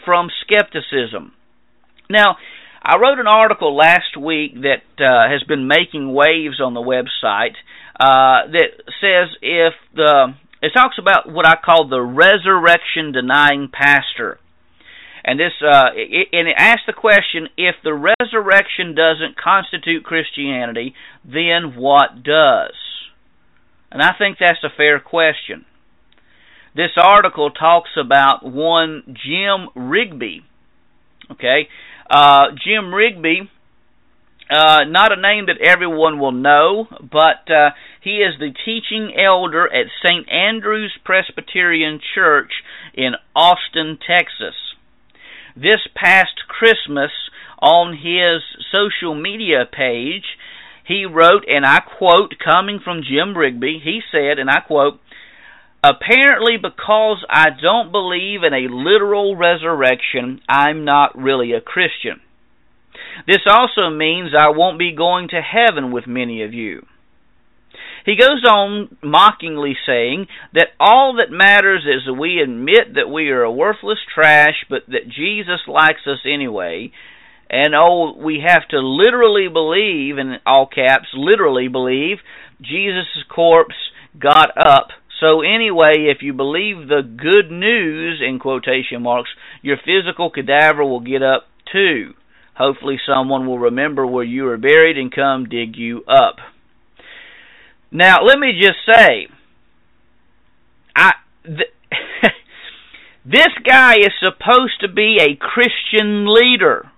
from 0.05 0.29
skepticism. 0.43 1.33
Now, 2.09 2.37
I 2.83 2.97
wrote 2.97 3.19
an 3.19 3.27
article 3.27 3.75
last 3.75 4.17
week 4.19 4.53
that 4.61 4.83
uh, 4.99 5.29
has 5.29 5.43
been 5.47 5.67
making 5.67 6.11
waves 6.13 6.59
on 6.59 6.73
the 6.73 6.81
website 6.81 7.53
uh, 7.99 8.49
that 8.51 8.71
says 8.99 9.29
if 9.41 9.73
the 9.93 10.33
it 10.63 10.71
talks 10.75 10.97
about 10.99 11.31
what 11.31 11.47
I 11.47 11.55
call 11.55 11.87
the 11.87 12.01
resurrection 12.01 13.11
denying 13.11 13.69
pastor. 13.71 14.39
And 15.23 15.39
this 15.39 15.53
uh, 15.61 15.89
it, 15.93 16.29
and 16.33 16.47
it 16.47 16.55
asks 16.57 16.83
the 16.87 16.93
question: 16.93 17.47
If 17.57 17.75
the 17.83 17.93
resurrection 17.93 18.95
doesn't 18.95 19.37
constitute 19.37 20.03
Christianity, 20.03 20.95
then 21.23 21.75
what 21.75 22.23
does? 22.23 22.73
And 23.91 24.01
I 24.01 24.13
think 24.17 24.37
that's 24.39 24.63
a 24.63 24.75
fair 24.75 24.99
question. 24.99 25.65
This 26.75 26.91
article 26.97 27.51
talks 27.51 27.89
about 27.99 28.43
one 28.43 29.03
Jim 29.07 29.67
Rigby. 29.75 30.41
Okay, 31.31 31.67
uh, 32.09 32.47
Jim 32.65 32.93
Rigby, 32.93 33.49
uh, 34.49 34.83
not 34.87 35.17
a 35.17 35.21
name 35.21 35.45
that 35.47 35.61
everyone 35.61 36.19
will 36.19 36.31
know, 36.31 36.87
but 36.99 37.49
uh, 37.51 37.69
he 38.01 38.17
is 38.17 38.35
the 38.39 38.53
teaching 38.65 39.13
elder 39.17 39.65
at 39.65 39.87
St. 40.05 40.29
Andrew's 40.29 40.93
Presbyterian 41.05 41.99
Church 42.15 42.51
in 42.93 43.13
Austin, 43.35 43.97
Texas. 44.05 44.55
This 45.55 45.79
past 45.95 46.41
Christmas, 46.47 47.11
on 47.61 47.93
his 47.93 48.41
social 48.71 49.13
media 49.13 49.65
page, 49.71 50.25
he 50.85 51.05
wrote, 51.05 51.45
and 51.47 51.65
I 51.65 51.79
quote, 51.79 52.33
coming 52.43 52.79
from 52.83 53.03
Jim 53.07 53.37
Rigby, 53.37 53.79
he 53.81 54.01
said, 54.11 54.39
and 54.39 54.49
I 54.49 54.59
quote, 54.61 54.99
Apparently, 55.83 56.57
because 56.57 57.25
I 57.27 57.47
don't 57.59 57.91
believe 57.91 58.43
in 58.43 58.53
a 58.53 58.71
literal 58.71 59.35
resurrection, 59.35 60.41
I'm 60.47 60.85
not 60.85 61.17
really 61.17 61.53
a 61.53 61.61
Christian. 61.61 62.21
This 63.25 63.41
also 63.47 63.89
means 63.89 64.31
I 64.37 64.49
won't 64.49 64.77
be 64.77 64.95
going 64.95 65.29
to 65.29 65.41
heaven 65.41 65.91
with 65.91 66.05
many 66.05 66.43
of 66.43 66.53
you. 66.53 66.85
He 68.05 68.15
goes 68.15 68.43
on 68.45 68.95
mockingly 69.03 69.75
saying 69.85 70.27
that 70.53 70.69
all 70.79 71.17
that 71.17 71.31
matters 71.31 71.83
is 71.85 72.05
that 72.05 72.13
we 72.13 72.39
admit 72.39 72.95
that 72.95 73.09
we 73.09 73.29
are 73.29 73.43
a 73.43 73.51
worthless 73.51 73.99
trash, 74.13 74.65
but 74.69 74.83
that 74.87 75.07
Jesus 75.07 75.61
likes 75.67 76.01
us 76.07 76.19
anyway. 76.25 76.91
And 77.49 77.75
oh, 77.75 78.15
we 78.17 78.43
have 78.47 78.67
to 78.69 78.79
literally 78.79 79.47
believe, 79.47 80.17
in 80.17 80.37
all 80.45 80.67
caps, 80.67 81.09
literally 81.13 81.67
believe, 81.67 82.17
Jesus' 82.61 83.23
corpse 83.29 83.75
got 84.17 84.49
up 84.57 84.87
so 85.21 85.41
anyway, 85.41 86.09
if 86.09 86.23
you 86.23 86.33
believe 86.33 86.87
the 86.87 87.03
good 87.03 87.51
news 87.51 88.21
in 88.27 88.39
quotation 88.39 89.03
marks, 89.03 89.29
your 89.61 89.77
physical 89.77 90.31
cadaver 90.31 90.83
will 90.83 90.99
get 90.99 91.21
up 91.21 91.43
too. 91.71 92.15
Hopefully 92.55 92.99
someone 93.07 93.45
will 93.45 93.59
remember 93.59 94.05
where 94.05 94.23
you 94.23 94.47
are 94.47 94.57
buried 94.57 94.97
and 94.97 95.13
come 95.13 95.45
dig 95.45 95.77
you 95.77 96.03
up. 96.05 96.37
Now, 97.91 98.23
let 98.23 98.39
me 98.39 98.59
just 98.59 98.79
say 98.85 99.27
I 100.95 101.11
th- 101.45 101.73
this 103.25 103.49
guy 103.63 103.97
is 103.97 104.13
supposed 104.19 104.81
to 104.81 104.87
be 104.87 105.17
a 105.21 105.37
Christian 105.39 106.33
leader. 106.33 106.91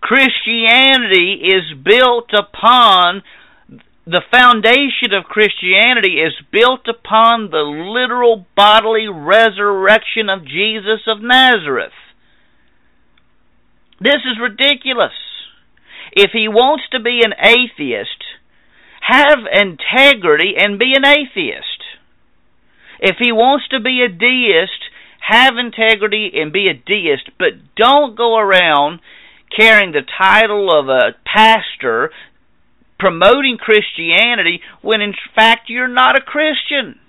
Christianity 0.00 1.42
is 1.44 1.76
built 1.84 2.30
upon 2.32 3.22
the 4.06 4.22
foundation 4.32 5.12
of 5.12 5.24
Christianity 5.24 6.18
is 6.18 6.34
built 6.50 6.88
upon 6.88 7.50
the 7.50 7.62
literal 7.62 8.46
bodily 8.56 9.06
resurrection 9.08 10.28
of 10.28 10.44
Jesus 10.44 11.06
of 11.06 11.22
Nazareth. 11.22 11.92
This 14.00 14.26
is 14.26 14.42
ridiculous. 14.42 15.12
If 16.12 16.32
he 16.32 16.48
wants 16.48 16.84
to 16.90 17.00
be 17.00 17.20
an 17.24 17.32
atheist, 17.38 18.24
have 19.02 19.38
integrity 19.50 20.54
and 20.58 20.78
be 20.78 20.94
an 20.96 21.04
atheist. 21.04 21.66
If 22.98 23.16
he 23.18 23.30
wants 23.30 23.68
to 23.68 23.80
be 23.80 24.02
a 24.02 24.08
deist, 24.08 24.90
have 25.20 25.54
integrity 25.56 26.32
and 26.34 26.52
be 26.52 26.68
a 26.68 26.74
deist, 26.74 27.30
but 27.38 27.74
don't 27.76 28.16
go 28.16 28.36
around 28.36 29.00
carrying 29.56 29.92
the 29.92 30.02
title 30.18 30.70
of 30.76 30.88
a 30.88 31.14
pastor 31.24 32.10
promoting 33.02 33.58
Christianity 33.58 34.60
when 34.80 35.00
in 35.00 35.12
fact 35.34 35.68
you're 35.68 35.88
not 35.88 36.16
a 36.16 36.20
Christian. 36.20 37.00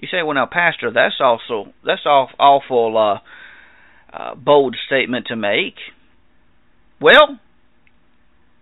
You 0.00 0.08
say, 0.10 0.22
well, 0.24 0.34
now, 0.34 0.46
Pastor, 0.46 0.90
that's 0.90 1.20
also 1.20 1.72
that's 1.84 2.04
off, 2.04 2.30
awful 2.40 2.98
uh, 2.98 4.16
uh, 4.16 4.34
bold 4.34 4.76
statement 4.86 5.28
to 5.28 5.36
make. 5.36 5.76
Well, 7.00 7.38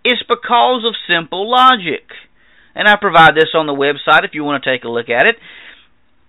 it's 0.05 0.23
because 0.23 0.85
of 0.87 0.95
simple 1.09 1.51
logic, 1.51 2.05
and 2.75 2.87
I 2.87 2.97
provide 3.01 3.35
this 3.35 3.55
on 3.55 3.67
the 3.67 3.73
website 3.73 4.25
if 4.25 4.35
you 4.35 4.45
want 4.45 4.63
to 4.63 4.71
take 4.71 4.85
a 4.85 4.89
look 4.89 5.09
at 5.09 5.27
it. 5.27 5.37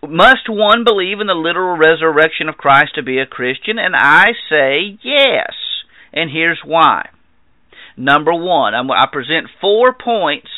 Must 0.08 0.48
one 0.48 0.86
believe 0.86 1.20
in 1.20 1.28
the 1.28 1.34
literal 1.34 1.76
resurrection 1.76 2.48
of 2.48 2.56
Christ 2.56 2.96
to 2.96 3.04
be 3.04 3.20
a 3.20 3.26
Christian? 3.26 3.78
And 3.80 3.96
I 3.98 4.28
say 4.50 4.98
yes, 5.04 5.54
and 6.14 6.32
here's 6.32 6.62
why. 6.64 7.10
Number 7.98 8.34
one, 8.34 8.76
I'm, 8.76 8.90
I 8.92 9.08
present 9.12 9.48
four 9.60 9.92
points 9.92 10.50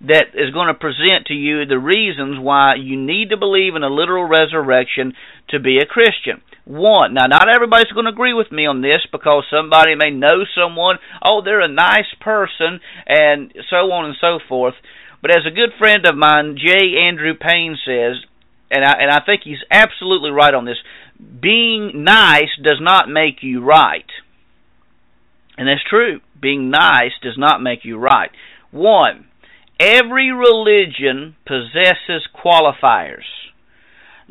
that 0.00 0.32
is 0.32 0.50
going 0.50 0.68
to 0.68 0.74
present 0.74 1.26
to 1.26 1.34
you 1.34 1.66
the 1.66 1.78
reasons 1.78 2.40
why 2.40 2.74
you 2.80 2.96
need 2.96 3.30
to 3.30 3.36
believe 3.36 3.76
in 3.76 3.82
a 3.82 3.92
literal 3.92 4.24
resurrection 4.24 5.12
to 5.50 5.60
be 5.60 5.76
a 5.76 5.84
Christian. 5.84 6.40
One, 6.64 7.12
now 7.12 7.26
not 7.26 7.54
everybody's 7.54 7.92
going 7.92 8.06
to 8.06 8.12
agree 8.12 8.32
with 8.32 8.50
me 8.50 8.64
on 8.64 8.80
this 8.80 9.04
because 9.12 9.44
somebody 9.50 9.94
may 9.94 10.10
know 10.10 10.44
someone, 10.56 10.96
oh, 11.22 11.42
they're 11.44 11.60
a 11.60 11.68
nice 11.68 12.08
person, 12.18 12.80
and 13.06 13.52
so 13.68 13.92
on 13.92 14.06
and 14.06 14.16
so 14.18 14.38
forth. 14.48 14.74
But 15.20 15.32
as 15.32 15.44
a 15.46 15.54
good 15.54 15.76
friend 15.78 16.06
of 16.06 16.16
mine, 16.16 16.56
J. 16.56 16.96
Andrew 16.96 17.34
Payne 17.34 17.76
says, 17.84 18.24
and 18.70 18.82
I, 18.82 18.92
and 19.02 19.10
I 19.10 19.20
think 19.26 19.42
he's 19.44 19.62
absolutely 19.70 20.30
right 20.30 20.54
on 20.54 20.64
this, 20.64 20.78
being 21.18 22.04
nice 22.04 22.56
does 22.62 22.78
not 22.80 23.10
make 23.10 23.42
you 23.42 23.62
right. 23.62 24.08
And 25.58 25.68
that's 25.68 25.84
true. 25.90 26.20
Being 26.40 26.70
nice 26.70 27.12
does 27.22 27.36
not 27.36 27.62
make 27.62 27.84
you 27.84 27.98
right. 27.98 28.30
One, 28.70 29.26
every 29.78 30.32
religion 30.32 31.36
possesses 31.46 32.26
qualifiers. 32.34 33.24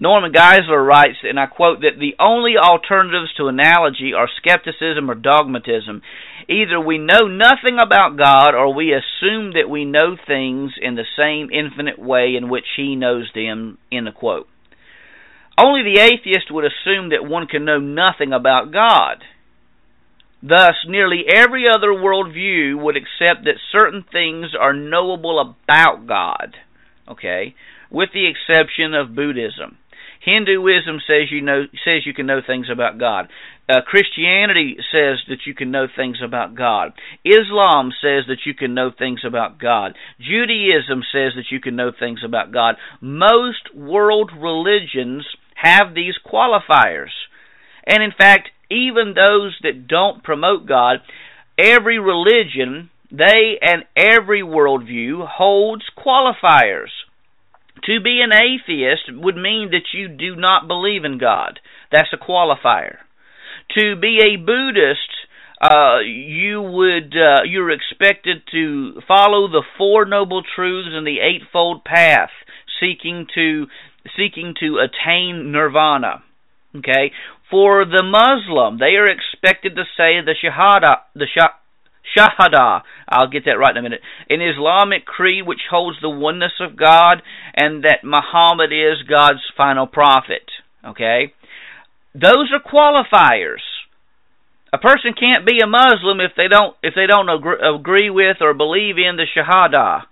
Norman 0.02 0.32
Geisler 0.32 0.86
writes, 0.86 1.18
and 1.24 1.38
I 1.38 1.46
quote, 1.46 1.82
that 1.82 2.00
the 2.00 2.16
only 2.20 2.54
alternatives 2.58 3.34
to 3.36 3.48
analogy 3.48 4.14
are 4.16 4.30
skepticism 4.38 5.12
or 5.12 5.16
dogmatism. 5.16 6.02
Either 6.48 6.80
we 6.80 6.98
know 6.98 7.28
nothing 7.28 7.78
about 7.84 8.18
God 8.18 8.56
or 8.56 8.74
we 8.74 8.94
assume 8.94 9.52
that 9.54 9.70
we 9.70 9.84
know 9.84 10.16
things 10.16 10.72
in 10.82 10.96
the 10.96 11.04
same 11.18 11.50
infinite 11.52 12.00
way 12.00 12.36
in 12.38 12.50
which 12.50 12.66
He 12.78 12.96
knows 12.96 13.30
them, 13.36 13.78
end 13.92 14.08
of 14.08 14.16
quote. 14.16 14.48
Only 15.58 15.84
the 15.84 16.00
atheist 16.00 16.50
would 16.50 16.64
assume 16.64 17.10
that 17.10 17.30
one 17.30 17.46
can 17.48 17.66
know 17.66 17.80
nothing 17.80 18.32
about 18.32 18.72
God. 18.72 19.18
Thus, 20.42 20.76
nearly 20.88 21.24
every 21.28 21.66
other 21.68 21.90
worldview 21.90 22.82
would 22.82 22.96
accept 22.96 23.44
that 23.44 23.60
certain 23.72 24.06
things 24.10 24.48
are 24.60 24.74
knowable 24.74 25.40
about 25.40 26.08
God, 26.08 26.56
okay, 27.08 27.56
with 27.92 28.10
the 28.14 28.28
exception 28.28 28.94
of 28.94 29.16
Buddhism. 29.16 29.78
Hinduism 30.24 31.00
says 31.08 31.32
you 31.32 31.42
know 31.42 31.64
says 31.86 32.06
you 32.06 32.14
can 32.14 32.26
know 32.26 32.42
things 32.46 32.68
about 32.72 32.98
God. 33.00 33.30
Uh, 33.70 33.82
Christianity 33.86 34.78
says 34.92 35.20
that 35.28 35.46
you 35.46 35.54
can 35.54 35.72
know 35.72 35.88
things 35.88 36.18
about 36.24 36.56
God. 36.56 36.92
Islam 37.24 37.92
says 38.02 38.26
that 38.28 38.46
you 38.46 38.54
can 38.54 38.74
know 38.74 38.92
things 38.92 39.22
about 39.26 39.60
God. 39.60 39.96
Judaism 40.20 41.04
says 41.12 41.34
that 41.36 41.52
you 41.52 41.62
can 41.62 41.76
know 41.76 41.92
things 41.98 42.22
about 42.26 42.52
God. 42.52 42.76
Most 43.00 43.74
world 43.76 44.32
religions 44.38 45.26
have 45.56 45.94
these 45.94 46.16
qualifiers. 46.26 47.12
And 47.86 48.04
in 48.04 48.12
fact, 48.12 48.50
even 48.70 49.14
those 49.16 49.58
that 49.64 49.88
don't 49.88 50.24
promote 50.24 50.66
God, 50.68 50.98
every 51.58 52.00
religion, 52.00 52.90
they 53.12 53.58
and 53.62 53.84
every 53.96 54.42
worldview 54.42 55.28
holds 55.28 55.84
qualifiers. 55.98 56.90
To 57.86 58.00
be 58.02 58.22
an 58.22 58.32
atheist 58.34 59.04
would 59.10 59.38
mean 59.38 59.72
that 59.72 59.94
you 59.94 60.08
do 60.08 60.36
not 60.36 60.68
believe 60.68 61.06
in 61.06 61.18
God. 61.18 61.60
That's 61.92 62.14
a 62.14 62.18
qualifier. 62.18 62.98
To 63.78 63.96
be 63.96 64.20
a 64.22 64.36
Buddhist, 64.38 65.10
uh, 65.62 66.00
you 66.00 66.62
would 66.62 67.16
uh, 67.16 67.44
you're 67.46 67.72
expected 67.72 68.44
to 68.52 69.02
follow 69.08 69.48
the 69.48 69.64
four 69.78 70.06
noble 70.06 70.42
truths 70.56 70.90
and 70.92 71.06
the 71.06 71.20
eightfold 71.20 71.84
path, 71.84 72.30
seeking 72.80 73.28
to 73.36 73.68
seeking 74.16 74.54
to 74.60 74.80
attain 74.80 75.52
nirvana. 75.52 76.24
Okay, 76.76 77.12
for 77.50 77.86
the 77.86 78.04
Muslim, 78.04 78.80
they 78.80 78.96
are 78.96 79.08
expected 79.08 79.76
to 79.76 79.84
say 79.98 80.22
the 80.22 80.36
Shahada, 80.36 80.98
the 81.16 81.26
Shah, 81.26 81.50
Shahada, 82.16 82.82
I'll 83.08 83.30
get 83.30 83.46
that 83.46 83.60
right 83.60 83.72
in 83.72 83.78
a 83.78 83.82
minute, 83.82 84.02
an 84.30 84.42
Islamic 84.42 85.06
creed 85.06 85.46
which 85.46 85.62
holds 85.70 85.98
the 86.02 86.10
oneness 86.10 86.54
of 86.60 86.78
God 86.78 87.22
and 87.56 87.84
that 87.84 88.04
Muhammad 88.04 88.72
is 88.72 89.08
God's 89.08 89.42
final 89.58 89.88
prophet. 89.88 90.44
Okay? 90.86 91.34
those 92.14 92.52
are 92.52 92.62
qualifiers. 92.62 93.64
A 94.72 94.78
person 94.78 95.14
can't 95.20 95.46
be 95.46 95.60
a 95.64 95.68
Muslim 95.68 96.20
if 96.20 96.32
they 96.38 96.48
don't 96.48 96.76
if 96.84 96.94
they 96.96 97.08
don't 97.08 97.30
agree 97.30 98.10
with 98.10 98.38
or 98.42 98.54
believe 98.54 98.98
in 98.98 99.18
the 99.18 99.26
Shahada. 99.26 100.04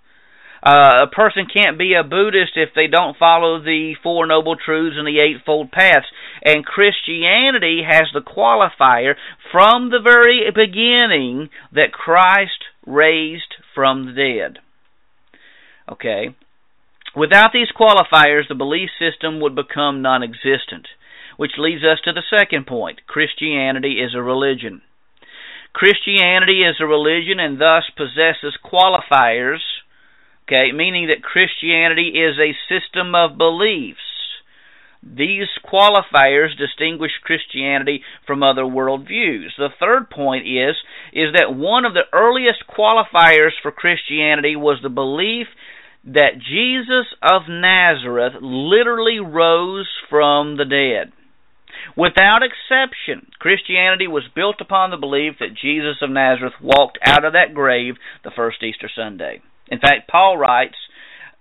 Uh, 0.60 1.04
a 1.04 1.06
person 1.06 1.46
can't 1.46 1.78
be 1.78 1.94
a 1.94 2.02
Buddhist 2.02 2.52
if 2.56 2.70
they 2.74 2.88
don't 2.88 3.16
follow 3.16 3.62
the 3.62 3.94
Four 4.02 4.26
Noble 4.26 4.56
Truths 4.56 4.96
and 4.98 5.06
the 5.06 5.20
Eightfold 5.20 5.70
Paths. 5.70 6.06
And 6.42 6.64
Christianity 6.64 7.82
has 7.88 8.08
the 8.12 8.20
qualifier 8.20 9.14
from 9.52 9.90
the 9.90 10.00
very 10.02 10.42
beginning 10.54 11.50
that 11.72 11.92
Christ 11.92 12.64
raised 12.86 13.54
from 13.74 14.06
the 14.06 14.12
dead. 14.12 14.58
Okay? 15.90 16.34
Without 17.16 17.50
these 17.52 17.72
qualifiers, 17.78 18.48
the 18.48 18.54
belief 18.54 18.90
system 18.98 19.40
would 19.40 19.54
become 19.54 20.02
non 20.02 20.22
existent. 20.22 20.88
Which 21.36 21.52
leads 21.56 21.84
us 21.84 22.00
to 22.04 22.12
the 22.12 22.24
second 22.28 22.66
point 22.66 23.06
Christianity 23.06 24.00
is 24.00 24.14
a 24.14 24.22
religion. 24.22 24.82
Christianity 25.72 26.62
is 26.62 26.76
a 26.80 26.86
religion 26.86 27.38
and 27.38 27.60
thus 27.60 27.84
possesses 27.96 28.58
qualifiers 28.64 29.60
Okay, 30.48 30.72
meaning 30.72 31.08
that 31.08 31.22
Christianity 31.22 32.08
is 32.16 32.40
a 32.40 32.56
system 32.72 33.14
of 33.14 33.36
beliefs. 33.36 34.00
These 35.02 35.46
qualifiers 35.64 36.56
distinguish 36.58 37.12
Christianity 37.22 38.02
from 38.26 38.42
other 38.42 38.62
worldviews. 38.62 39.50
The 39.56 39.68
third 39.78 40.10
point 40.10 40.46
is 40.46 40.76
is 41.12 41.32
that 41.34 41.54
one 41.54 41.84
of 41.84 41.94
the 41.94 42.08
earliest 42.12 42.64
qualifiers 42.68 43.52
for 43.62 43.70
Christianity 43.70 44.56
was 44.56 44.80
the 44.82 44.88
belief 44.88 45.46
that 46.04 46.38
Jesus 46.38 47.06
of 47.22 47.42
Nazareth 47.48 48.34
literally 48.40 49.20
rose 49.20 49.88
from 50.08 50.56
the 50.56 50.64
dead. 50.64 51.12
Without 51.96 52.40
exception, 52.42 53.30
Christianity 53.38 54.08
was 54.08 54.24
built 54.34 54.60
upon 54.60 54.90
the 54.90 54.96
belief 54.96 55.34
that 55.38 55.54
Jesus 55.54 55.96
of 56.02 56.10
Nazareth 56.10 56.54
walked 56.60 56.98
out 57.04 57.24
of 57.24 57.34
that 57.34 57.54
grave 57.54 57.94
the 58.24 58.30
first 58.34 58.62
Easter 58.62 58.90
Sunday. 58.94 59.42
In 59.68 59.78
fact, 59.78 60.08
Paul 60.08 60.36
writes, 60.38 60.76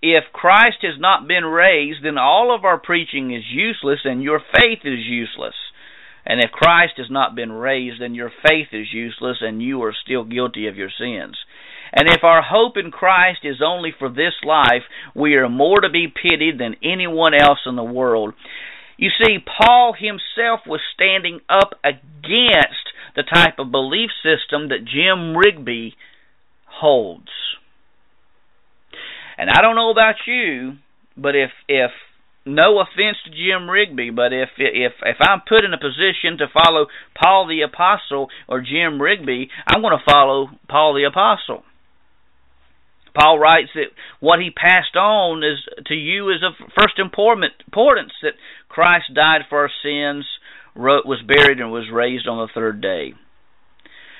if 0.01 0.25
Christ 0.31 0.77
has 0.81 0.99
not 0.99 1.27
been 1.27 1.45
raised, 1.45 2.03
then 2.03 2.17
all 2.17 2.53
of 2.53 2.65
our 2.65 2.79
preaching 2.79 3.33
is 3.33 3.43
useless 3.51 3.99
and 4.03 4.21
your 4.21 4.39
faith 4.39 4.79
is 4.83 4.99
useless. 5.05 5.55
And 6.25 6.41
if 6.41 6.51
Christ 6.51 6.93
has 6.97 7.09
not 7.09 7.35
been 7.35 7.51
raised, 7.51 8.01
then 8.01 8.13
your 8.13 8.31
faith 8.47 8.67
is 8.73 8.93
useless 8.93 9.37
and 9.41 9.61
you 9.61 9.81
are 9.83 9.95
still 10.03 10.23
guilty 10.23 10.67
of 10.67 10.75
your 10.75 10.89
sins. 10.89 11.37
And 11.93 12.09
if 12.09 12.23
our 12.23 12.41
hope 12.41 12.75
in 12.75 12.91
Christ 12.91 13.39
is 13.43 13.61
only 13.65 13.91
for 13.97 14.09
this 14.09 14.33
life, 14.43 14.83
we 15.15 15.35
are 15.35 15.49
more 15.49 15.79
to 15.79 15.89
be 15.89 16.07
pitied 16.07 16.59
than 16.59 16.75
anyone 16.83 17.33
else 17.33 17.59
in 17.65 17.75
the 17.75 17.83
world. 17.83 18.33
You 18.97 19.09
see, 19.23 19.37
Paul 19.39 19.93
himself 19.97 20.61
was 20.67 20.81
standing 20.93 21.39
up 21.49 21.79
against 21.83 22.91
the 23.15 23.23
type 23.23 23.57
of 23.57 23.71
belief 23.71 24.09
system 24.21 24.69
that 24.69 24.85
Jim 24.85 25.37
Rigby 25.37 25.95
holds. 26.65 27.29
And 29.37 29.49
I 29.49 29.61
don't 29.61 29.75
know 29.75 29.91
about 29.91 30.15
you, 30.25 30.77
but 31.15 31.35
if 31.35 31.51
if 31.67 31.91
no 32.45 32.79
offense 32.79 33.17
to 33.25 33.31
Jim 33.31 33.69
Rigby, 33.69 34.09
but 34.09 34.33
if 34.33 34.49
if 34.57 34.93
if 35.03 35.17
I'm 35.19 35.41
put 35.47 35.65
in 35.65 35.73
a 35.73 35.77
position 35.77 36.39
to 36.39 36.47
follow 36.51 36.87
Paul 37.21 37.47
the 37.47 37.61
apostle 37.61 38.29
or 38.47 38.61
Jim 38.61 39.01
Rigby, 39.01 39.49
I'm 39.67 39.81
going 39.81 39.97
to 39.97 40.11
follow 40.11 40.49
Paul 40.67 40.93
the 40.95 41.03
apostle. 41.03 41.63
Paul 43.13 43.39
writes 43.39 43.69
that 43.73 43.89
what 44.19 44.39
he 44.39 44.51
passed 44.51 44.95
on 44.95 45.43
is 45.43 45.57
to 45.87 45.95
you 45.95 46.29
is 46.29 46.43
of 46.43 46.53
first 46.77 46.99
importance 46.99 48.13
that 48.21 48.33
Christ 48.69 49.05
died 49.13 49.41
for 49.49 49.61
our 49.61 49.71
sins, 49.83 50.25
was 50.75 51.21
buried, 51.25 51.59
and 51.59 51.71
was 51.71 51.89
raised 51.91 52.27
on 52.27 52.37
the 52.37 52.53
third 52.53 52.79
day. 52.79 53.13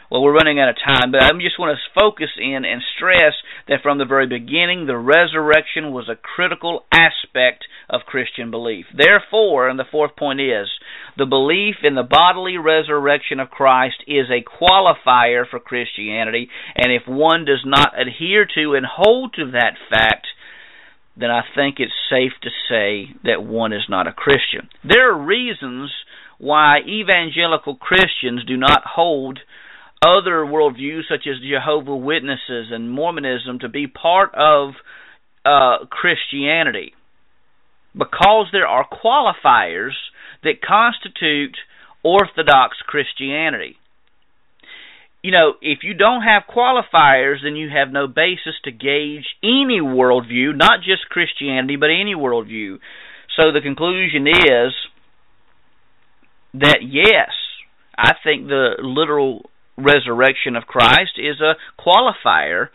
Well, 0.10 0.24
we're 0.24 0.34
running 0.34 0.58
out 0.58 0.70
of 0.70 0.78
time, 0.78 1.12
but 1.12 1.22
I 1.22 1.32
just 1.34 1.60
want 1.60 1.78
to 1.78 2.00
focus 2.00 2.30
in 2.40 2.64
and 2.64 2.82
stress 2.96 3.34
that 3.68 3.82
from 3.84 3.98
the 3.98 4.06
very 4.06 4.26
beginning, 4.26 4.86
the 4.86 4.98
resurrection 4.98 5.92
was 5.92 6.08
a 6.08 6.16
critical 6.16 6.86
aspect 6.94 7.66
of 7.90 8.08
Christian 8.08 8.50
belief. 8.50 8.86
Therefore, 8.96 9.68
and 9.68 9.78
the 9.78 9.90
fourth 9.92 10.16
point 10.16 10.40
is, 10.40 10.68
the 11.18 11.26
belief 11.26 11.76
in 11.84 11.96
the 11.96 12.08
bodily 12.08 12.58
resurrection 12.58 13.42
of 13.42 13.50
Christ 13.50 13.98
is 14.08 14.28
a 14.32 14.44
qualifier 14.48 15.44
for 15.50 15.60
Christianity, 15.60 16.50
and 16.76 16.92
if 16.92 17.04
one 17.06 17.44
does 17.44 17.64
not 17.66 18.00
adhere 18.00 18.48
to 18.56 18.76
and 18.76 18.86
hold 18.86 19.34
to 19.34 19.52
that 19.52 19.76
fact, 19.90 20.28
then 21.18 21.32
I 21.32 21.42
think 21.54 21.78
it's 21.80 21.92
safe 22.10 22.34
to 22.44 22.50
say 22.70 23.14
that 23.26 23.44
one 23.44 23.74
is 23.74 23.88
not 23.90 24.08
a 24.08 24.14
Christian. 24.14 24.70
There 24.88 25.12
are 25.12 25.18
reasons 25.18 25.92
why 26.38 26.80
evangelical 26.88 27.76
Christians 27.76 28.46
do 28.46 28.56
not 28.56 28.84
hold 28.86 29.40
other 30.06 30.46
worldviews 30.46 31.02
such 31.10 31.28
as 31.28 31.42
Jehovah 31.42 31.96
Witnesses 31.96 32.68
and 32.72 32.92
Mormonism 32.92 33.60
to 33.60 33.70
be 33.70 33.88
part 33.88 34.34
of 34.36 34.74
uh, 35.46 35.86
Christianity 35.90 36.94
because 37.94 38.48
there 38.52 38.68
are 38.68 38.86
qualifiers 38.88 39.94
that 40.44 40.62
constitute 40.62 41.58
Orthodox 42.04 42.78
Christianity. 42.86 43.78
You 45.24 45.32
know, 45.32 45.54
if 45.62 45.80
you 45.82 45.94
don't 45.94 46.22
have 46.22 46.44
qualifiers, 46.48 47.44
then 47.44 47.56
you 47.56 47.70
have 47.70 47.92
no 47.92 48.08
basis 48.08 48.54
to 48.64 48.72
gauge 48.72 49.26
any 49.44 49.82
worldview, 49.82 50.56
not 50.56 50.80
just 50.80 51.10
Christianity, 51.10 51.76
but 51.76 51.90
any 51.90 52.14
worldview. 52.16 52.78
So 53.36 53.52
the 53.52 53.62
conclusion 53.62 54.28
is 54.28 54.74
that 56.54 56.80
yes, 56.82 57.30
I 57.98 58.14
think 58.24 58.48
the 58.48 58.76
literal 58.80 59.50
resurrection 59.78 60.56
of 60.56 60.64
Christ 60.64 61.18
is 61.18 61.40
a 61.40 61.56
qualifier 61.82 62.70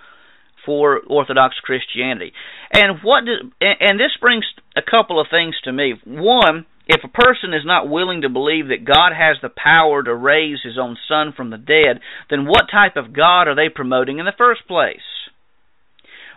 for 0.65 1.01
Orthodox 1.09 1.57
Christianity. 1.63 2.33
And 2.73 2.99
what 3.03 3.25
do, 3.25 3.51
and 3.61 3.99
this 3.99 4.17
brings 4.21 4.45
a 4.77 4.83
couple 4.83 5.21
of 5.21 5.27
things 5.31 5.57
to 5.65 5.73
me. 5.73 5.95
One, 6.05 6.67
if 6.87 7.03
a 7.05 7.09
person 7.09 7.53
is 7.53 7.65
not 7.65 7.89
willing 7.89 8.23
to 8.23 8.29
believe 8.29 8.69
that 8.69 8.85
God 8.85 9.13
has 9.13 9.37
the 9.43 9.51
power 9.51 10.03
to 10.03 10.15
raise 10.15 10.59
his 10.63 10.79
own 10.81 10.97
son 11.09 11.33
from 11.37 11.51
the 11.51 11.59
dead, 11.59 12.01
then 12.31 12.47
what 12.47 12.71
type 12.71 12.97
of 12.97 13.13
God 13.13 13.49
are 13.49 13.55
they 13.55 13.69
promoting 13.69 14.19
in 14.19 14.25
the 14.25 14.33
first 14.37 14.67
place? 14.67 14.97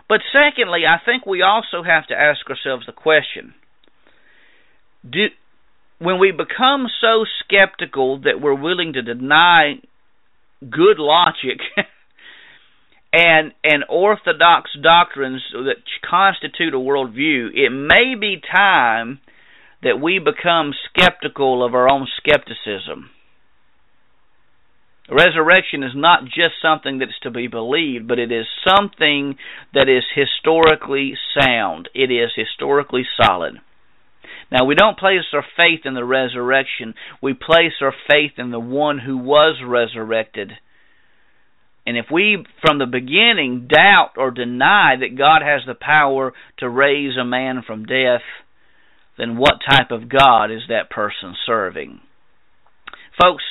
But 0.08 0.20
secondly, 0.32 0.82
I 0.86 1.04
think 1.04 1.26
we 1.26 1.42
also 1.42 1.82
have 1.82 2.06
to 2.08 2.14
ask 2.14 2.48
ourselves 2.48 2.86
the 2.86 2.92
question 2.92 3.54
do, 5.08 5.26
when 5.98 6.18
we 6.18 6.30
become 6.30 6.86
so 7.00 7.24
skeptical 7.44 8.20
that 8.20 8.40
we're 8.40 8.60
willing 8.60 8.92
to 8.92 9.02
deny 9.02 9.80
good 10.60 10.98
logic 10.98 11.60
and 13.12 13.52
and 13.62 13.84
orthodox 13.88 14.70
doctrines 14.82 15.42
that 15.52 15.76
constitute 16.08 16.74
a 16.74 16.78
worldview, 16.78 17.48
it 17.54 17.70
may 17.70 18.14
be 18.18 18.40
time 18.40 19.20
that 19.82 20.00
we 20.00 20.18
become 20.18 20.72
skeptical 20.88 21.64
of 21.64 21.74
our 21.74 21.88
own 21.88 22.06
skepticism. 22.18 23.10
Resurrection 25.08 25.84
is 25.84 25.92
not 25.94 26.24
just 26.24 26.54
something 26.60 26.98
that's 26.98 27.18
to 27.22 27.30
be 27.30 27.46
believed, 27.46 28.08
but 28.08 28.18
it 28.18 28.32
is 28.32 28.46
something 28.66 29.36
that 29.72 29.88
is 29.88 30.02
historically 30.14 31.14
sound. 31.38 31.88
It 31.94 32.10
is 32.10 32.30
historically 32.34 33.06
solid. 33.22 33.60
Now, 34.50 34.64
we 34.64 34.74
don't 34.74 34.98
place 34.98 35.24
our 35.32 35.44
faith 35.56 35.80
in 35.84 35.94
the 35.94 36.04
resurrection, 36.04 36.94
we 37.22 37.34
place 37.34 37.72
our 37.80 37.94
faith 38.10 38.32
in 38.38 38.50
the 38.50 38.60
one 38.60 38.98
who 38.98 39.18
was 39.18 39.60
resurrected. 39.64 40.52
And 41.86 41.96
if 41.96 42.06
we, 42.12 42.44
from 42.66 42.78
the 42.78 42.86
beginning, 42.86 43.68
doubt 43.70 44.12
or 44.16 44.32
deny 44.32 44.96
that 44.98 45.16
God 45.16 45.42
has 45.42 45.62
the 45.66 45.74
power 45.74 46.32
to 46.58 46.68
raise 46.68 47.16
a 47.16 47.24
man 47.24 47.62
from 47.64 47.86
death, 47.86 48.22
then 49.16 49.36
what 49.36 49.60
type 49.70 49.90
of 49.92 50.08
God 50.08 50.50
is 50.50 50.62
that 50.68 50.90
person 50.90 51.34
serving? 51.46 52.00
Folks, 53.20 53.44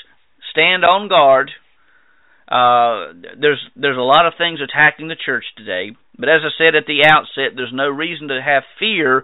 stand 0.52 0.84
on 0.84 1.08
guard. 1.08 1.52
Uh, 2.48 3.14
there's 3.40 3.66
there's 3.76 3.98
a 3.98 4.02
lot 4.02 4.28
of 4.28 4.34
things 4.38 4.60
attacking 4.62 5.08
the 5.08 5.16
church 5.16 5.46
today, 5.58 5.96
but 6.20 6.30
as 6.30 6.42
I 6.44 6.50
said 6.58 6.76
at 6.76 6.86
the 6.86 7.04
outset, 7.04 7.56
there's 7.56 7.74
no 7.74 7.88
reason 7.88 8.28
to 8.28 8.40
have 8.40 8.62
fear 8.78 9.24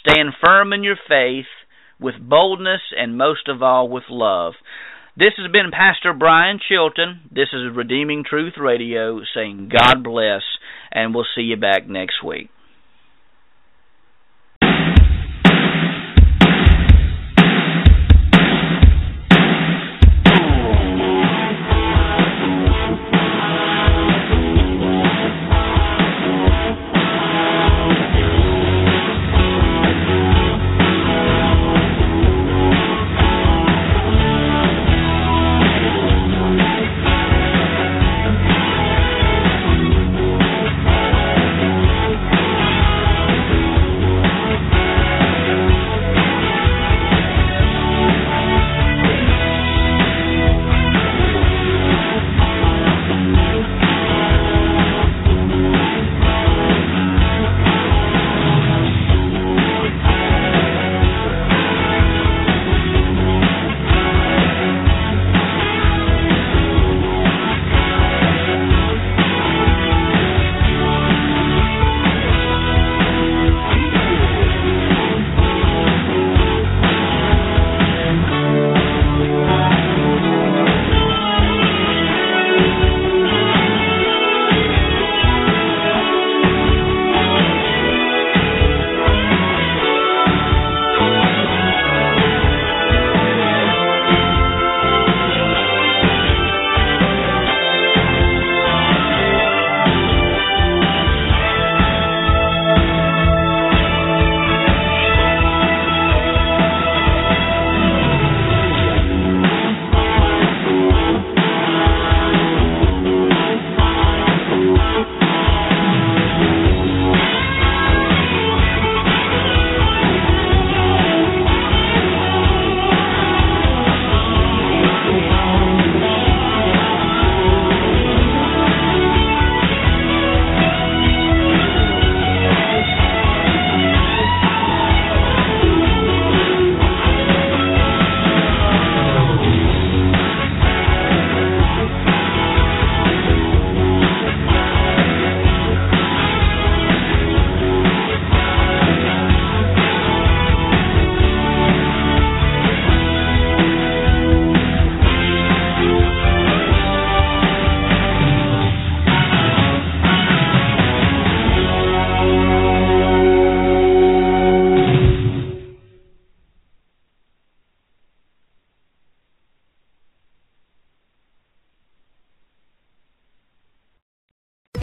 Stand 0.00 0.30
firm 0.44 0.72
in 0.72 0.82
your 0.82 0.98
faith 1.08 1.46
with 2.00 2.14
boldness 2.20 2.80
and 2.96 3.16
most 3.16 3.48
of 3.48 3.62
all 3.62 3.88
with 3.88 4.04
love. 4.08 4.54
This 5.16 5.34
has 5.36 5.50
been 5.52 5.70
Pastor 5.70 6.14
Brian 6.14 6.58
Chilton. 6.68 7.20
This 7.30 7.48
is 7.52 7.76
Redeeming 7.76 8.24
Truth 8.28 8.54
Radio 8.58 9.20
saying 9.34 9.70
God 9.70 10.02
bless, 10.02 10.42
and 10.90 11.14
we'll 11.14 11.26
see 11.34 11.42
you 11.42 11.56
back 11.56 11.86
next 11.86 12.24
week. 12.24 12.48